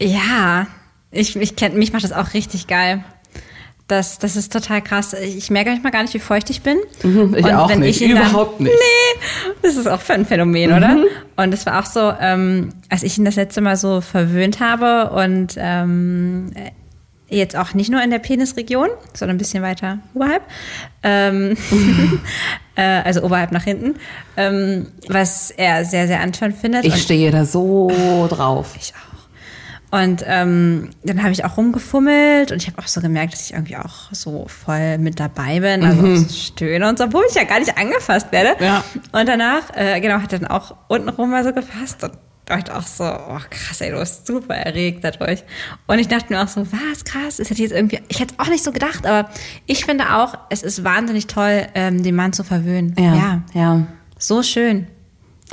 [0.00, 0.66] Ja,
[1.10, 3.04] ich, ich kenn, mich macht das auch richtig geil.
[3.86, 5.12] Das, das ist total krass.
[5.12, 6.78] Ich merke manchmal gar nicht, wie feucht ich bin.
[7.02, 8.72] Mhm, ich auch nicht, ihn überhaupt nicht.
[8.72, 8.78] Mhm.
[8.78, 10.96] Nee, das ist auch für ein Phänomen, oder?
[11.36, 15.10] Und es war auch so, ähm, als ich ihn das letzte Mal so verwöhnt habe
[15.10, 16.50] und ähm,
[17.28, 20.42] jetzt auch nicht nur in der Penisregion, sondern ein bisschen weiter oberhalb,
[21.02, 21.56] ähm,
[22.76, 23.96] äh, also oberhalb nach hinten,
[24.38, 26.84] ähm, was er sehr, sehr anschauend findet.
[26.86, 28.74] Ich Und- stehe da so drauf.
[28.80, 29.13] ich auch.
[29.94, 33.52] Und ähm, dann habe ich auch rumgefummelt und ich habe auch so gemerkt, dass ich
[33.52, 37.36] irgendwie auch so voll mit dabei bin, also auch so stöhne und so, obwohl ich
[37.36, 38.56] ja gar nicht angefasst werde.
[38.58, 38.82] Ja.
[39.12, 42.10] Und danach, äh, genau, hat er dann auch untenrum mal so gefasst und
[42.44, 45.44] dachte auch so, oh krass, ey, du bist super erregt dadurch.
[45.86, 48.44] Und ich dachte mir auch so, was krass, ist das jetzt irgendwie, ich hätte es
[48.44, 49.30] auch nicht so gedacht, aber
[49.66, 52.96] ich finde auch, es ist wahnsinnig toll, ähm, den Mann zu verwöhnen.
[52.98, 53.14] Ja.
[53.14, 53.42] ja.
[53.54, 53.86] ja.
[54.18, 54.88] So schön.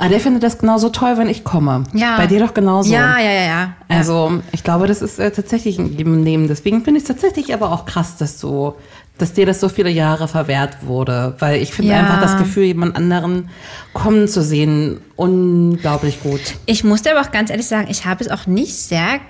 [0.04, 1.84] Ah, der findet das genauso toll, wenn ich komme.
[1.92, 2.16] Ja.
[2.16, 2.92] Bei dir doch genauso.
[2.92, 3.72] Ja, ja, ja, ja.
[3.88, 6.48] Also, ich glaube, das ist äh, tatsächlich in jedem Leben.
[6.48, 8.74] Deswegen finde ich es tatsächlich aber auch krass, dass du,
[9.18, 11.36] dass dir das so viele Jahre verwehrt wurde.
[11.38, 12.00] Weil ich finde Ja.
[12.00, 13.48] einfach das Gefühl, jemand anderen
[13.92, 16.40] kommen zu sehen, unglaublich gut.
[16.66, 19.20] Ich musste aber auch ganz ehrlich sagen, ich habe es auch nicht sehr,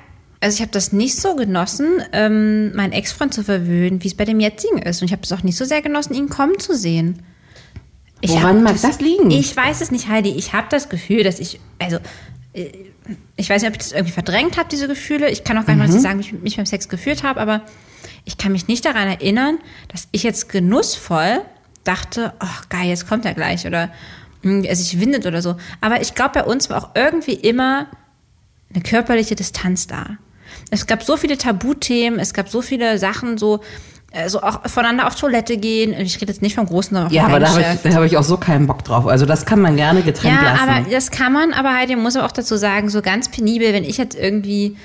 [0.40, 4.24] also ich habe das nicht so genossen, ähm, meinen Ex-Freund zu verwöhnen, wie es bei
[4.24, 5.02] dem jetzigen ist.
[5.02, 7.22] Und ich habe es auch nicht so sehr genossen, ihn kommen zu sehen.
[8.22, 9.30] Ich Woran mag das liegen?
[9.30, 10.30] Ich weiß es nicht, Heidi.
[10.30, 11.98] Ich habe das Gefühl, dass ich, also,
[12.54, 12.70] äh,
[13.36, 15.28] ich weiß nicht, ob ich das irgendwie verdrängt habe, diese Gefühle.
[15.28, 15.94] Ich kann auch gar nicht Mhm.
[15.94, 17.62] mal sagen, wie ich mich beim Sex gefühlt habe, aber
[18.24, 19.58] ich kann mich nicht daran erinnern,
[19.88, 21.40] dass ich jetzt genussvoll
[21.84, 23.90] dachte, oh geil, jetzt kommt er gleich oder
[24.42, 25.56] hm, er sich windet oder so.
[25.80, 27.88] Aber ich glaube, bei uns war auch irgendwie immer
[28.72, 30.16] eine körperliche Distanz da.
[30.70, 33.60] Es gab so viele Tabuthemen, es gab so viele Sachen, so,
[34.28, 35.92] so auch voneinander auf Toilette gehen.
[35.98, 38.16] Ich rede jetzt nicht vom Großen, sondern Ja, aber da habe ich, da hab ich
[38.18, 39.06] auch so keinen Bock drauf.
[39.06, 40.68] Also, das kann man gerne getrennt Ja, lassen.
[40.68, 43.84] aber das kann man, aber Heidi muss aber auch dazu sagen, so ganz penibel, wenn
[43.84, 44.76] ich jetzt irgendwie,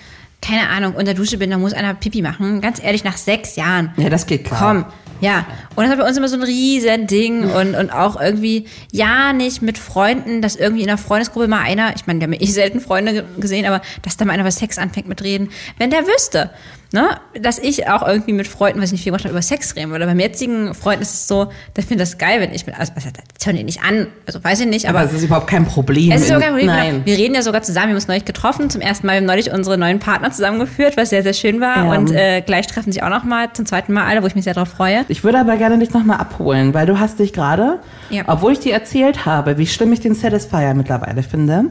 [0.41, 2.61] keine Ahnung, unter Dusche bin, dann muss einer Pipi machen.
[2.61, 3.91] Ganz ehrlich, nach sechs Jahren.
[3.97, 4.59] ja, das geht klar.
[4.59, 4.85] Komm,
[5.19, 5.45] ja.
[5.75, 9.33] Und das war bei uns immer so ein riesen Ding und, und auch irgendwie, ja,
[9.33, 12.41] nicht mit Freunden, dass irgendwie in der Freundesgruppe mal einer, ich meine, wir haben ja
[12.41, 15.49] eh selten Freunde ge- gesehen, aber dass da mal einer über Sex anfängt mit reden,
[15.79, 16.51] wenn der wüsste,
[16.91, 17.09] ne,
[17.41, 19.91] dass ich auch irgendwie mit Freunden, was ich nicht viel gemacht habe, über Sex reden
[19.91, 20.05] würde.
[20.05, 23.09] Beim jetzigen Freund ist es so, der findet das geil, wenn ich mit, also, also
[23.37, 25.65] das hören die nicht an, also weiß ich nicht, Aber aber es ist überhaupt kein
[25.65, 26.11] Problem.
[26.11, 26.67] es ist sogar kein Problem.
[26.67, 26.91] Nein.
[26.93, 27.05] Genau.
[27.05, 27.87] Wir reden ja sogar zusammen.
[27.87, 28.69] Wir haben uns neulich getroffen.
[28.69, 29.13] Zum ersten Mal.
[29.13, 31.77] Wir haben neulich unsere neuen Partner zusammengeführt, was sehr, sehr schön war.
[31.85, 31.91] Ja.
[31.97, 34.43] Und äh, gleich treffen sich auch noch mal zum zweiten Mal alle, wo ich mich
[34.43, 35.05] sehr darauf freue.
[35.07, 37.79] Ich würde aber gerne dich nochmal abholen, weil du hast dich gerade,
[38.09, 38.23] Ja.
[38.27, 41.65] obwohl ich dir erzählt habe, wie schlimm ich den Satisfier mittlerweile finde,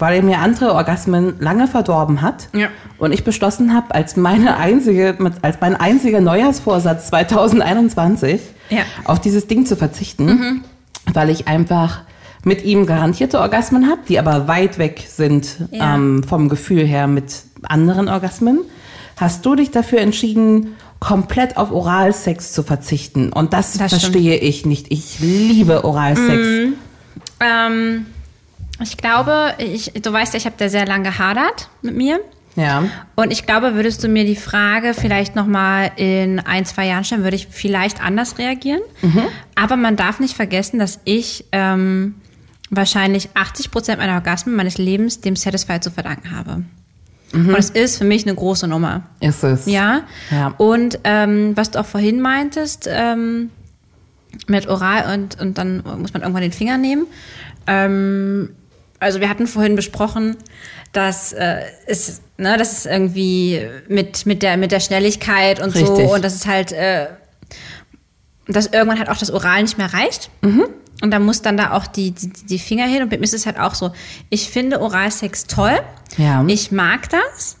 [0.00, 2.68] weil er mir andere Orgasmen lange verdorben hat Ja.
[2.98, 8.40] und ich beschlossen habe, als meine einzige, als mein einziger Neujahrsvorsatz 2021
[8.70, 8.82] Ja.
[9.04, 10.64] auf dieses Ding zu verzichten,
[11.12, 12.00] weil ich einfach
[12.42, 15.94] mit ihm garantierte Orgasmen habe, die aber weit weg sind Ja.
[15.94, 18.60] ähm, vom Gefühl her mit anderen Orgasmen.
[19.16, 23.30] Hast du dich dafür entschieden, komplett auf Oralsex zu verzichten?
[23.32, 23.90] Und das, Das stimmt.
[24.02, 24.86] verstehe ich nicht.
[24.90, 26.72] Ich liebe Oralsex.
[27.40, 28.06] Ähm,
[28.82, 32.20] ich glaube, ich, du weißt ja, ich habe da sehr lange gehadert mit mir.
[32.56, 32.84] Ja.
[33.14, 37.04] Und ich glaube, würdest du mir die Frage vielleicht noch mal in ein, zwei Jahren
[37.04, 38.80] stellen, würde ich vielleicht anders reagieren.
[39.54, 42.16] Aber man darf nicht vergessen, dass ich ähm,
[42.70, 46.64] wahrscheinlich 80 Prozent meiner Orgasmen meines Lebens dem Satisfy zu verdanken habe.
[47.32, 49.02] Und es ist für mich eine große Nummer.
[49.20, 49.66] Ist es.
[49.66, 50.02] Ja.
[50.32, 50.48] Ja.
[50.58, 53.50] Und ähm, was du auch vorhin meintest, ähm,
[54.46, 57.06] mit Oral und, und dann muss man irgendwann den Finger nehmen.
[57.66, 58.50] Ähm,
[59.00, 60.36] also wir hatten vorhin besprochen,
[60.92, 65.88] dass äh, es, ne, dass es irgendwie mit, mit, der, mit der Schnelligkeit und Richtig.
[65.88, 67.06] so und dass es halt, äh,
[68.46, 70.30] dass irgendwann halt auch das Oral nicht mehr reicht.
[71.02, 73.02] Und da muss dann da auch die, die, die Finger hin.
[73.02, 73.92] Und bei mir ist es halt auch so.
[74.28, 75.80] Ich finde Oralsex toll.
[76.18, 76.44] Ja.
[76.46, 77.56] Ich mag das.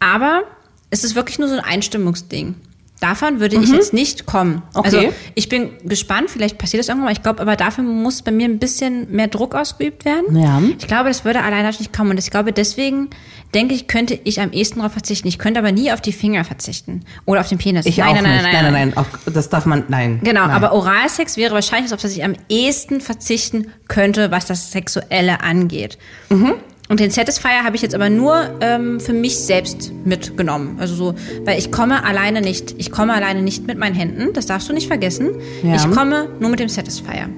[0.00, 0.42] Aber
[0.90, 2.56] es ist wirklich nur so ein Einstimmungsding.
[3.00, 4.62] Davon würde ich jetzt nicht kommen.
[4.74, 4.86] Okay.
[4.86, 7.12] Also ich bin gespannt, vielleicht passiert das irgendwann mal.
[7.12, 10.36] Ich glaube, aber dafür muss bei mir ein bisschen mehr Druck ausgeübt werden.
[10.36, 10.60] Ja.
[10.78, 12.10] Ich glaube, das würde alleine nicht kommen.
[12.10, 13.10] Und ich glaube, deswegen
[13.54, 15.28] denke ich, könnte ich am ehesten darauf verzichten.
[15.28, 17.04] Ich könnte aber nie auf die Finger verzichten.
[17.24, 17.86] Oder auf den Penis.
[17.86, 18.42] Ich nein, auch nein, nein, nicht.
[18.42, 19.06] nein, nein, nein, nein, nein.
[19.26, 20.20] Auch, das darf man, nein.
[20.22, 20.50] Genau, nein.
[20.50, 25.40] aber Oralsex wäre wahrscheinlich das, auf das ich am ehesten verzichten könnte, was das Sexuelle
[25.40, 25.98] angeht.
[26.30, 26.54] Mhm.
[26.88, 30.76] Und den Satisfier habe ich jetzt aber nur ähm, für mich selbst mitgenommen.
[30.80, 31.14] Also so,
[31.44, 32.74] weil ich komme alleine nicht.
[32.78, 34.32] Ich komme alleine nicht mit meinen Händen.
[34.32, 35.30] Das darfst du nicht vergessen.
[35.62, 35.76] Ja.
[35.76, 37.28] Ich komme nur mit dem Satisfier.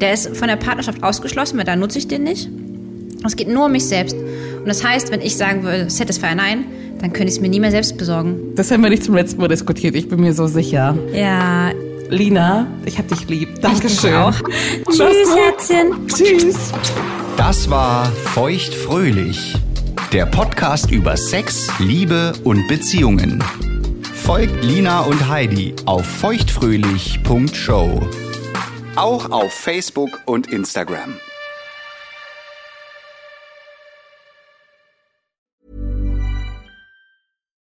[0.00, 2.48] Der ist von der Partnerschaft ausgeschlossen, weil da nutze ich den nicht.
[3.24, 4.16] Es geht nur um mich selbst.
[4.16, 6.64] Und das heißt, wenn ich sagen würde, Satisfier nein,
[7.00, 8.54] dann könnte ich es mir nie mehr selbst besorgen.
[8.54, 9.94] Das haben wir nicht zum letzten Mal diskutiert.
[9.94, 10.96] Ich bin mir so sicher.
[11.12, 11.70] Ja,
[12.08, 13.60] Lina, ich hab dich lieb.
[13.60, 14.14] Dankeschön.
[14.14, 14.34] auch.
[14.84, 15.38] Mach's Tschüss, gut.
[15.38, 16.08] Herzchen.
[16.08, 16.72] Tschüss.
[17.36, 19.54] Das war Feuchtfröhlich,
[20.10, 23.42] der Podcast über Sex, Liebe und Beziehungen.
[24.14, 28.00] Folgt Lina und Heidi auf feuchtfröhlich.show.
[28.96, 31.20] Auch auf Facebook und Instagram.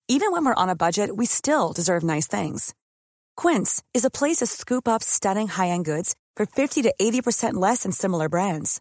[0.08, 2.74] Even when we're on a budget, we still deserve nice things.
[3.36, 7.82] Quince is a place to scoop up stunning high-end goods for 50 to 80% less
[7.82, 8.80] than similar brands.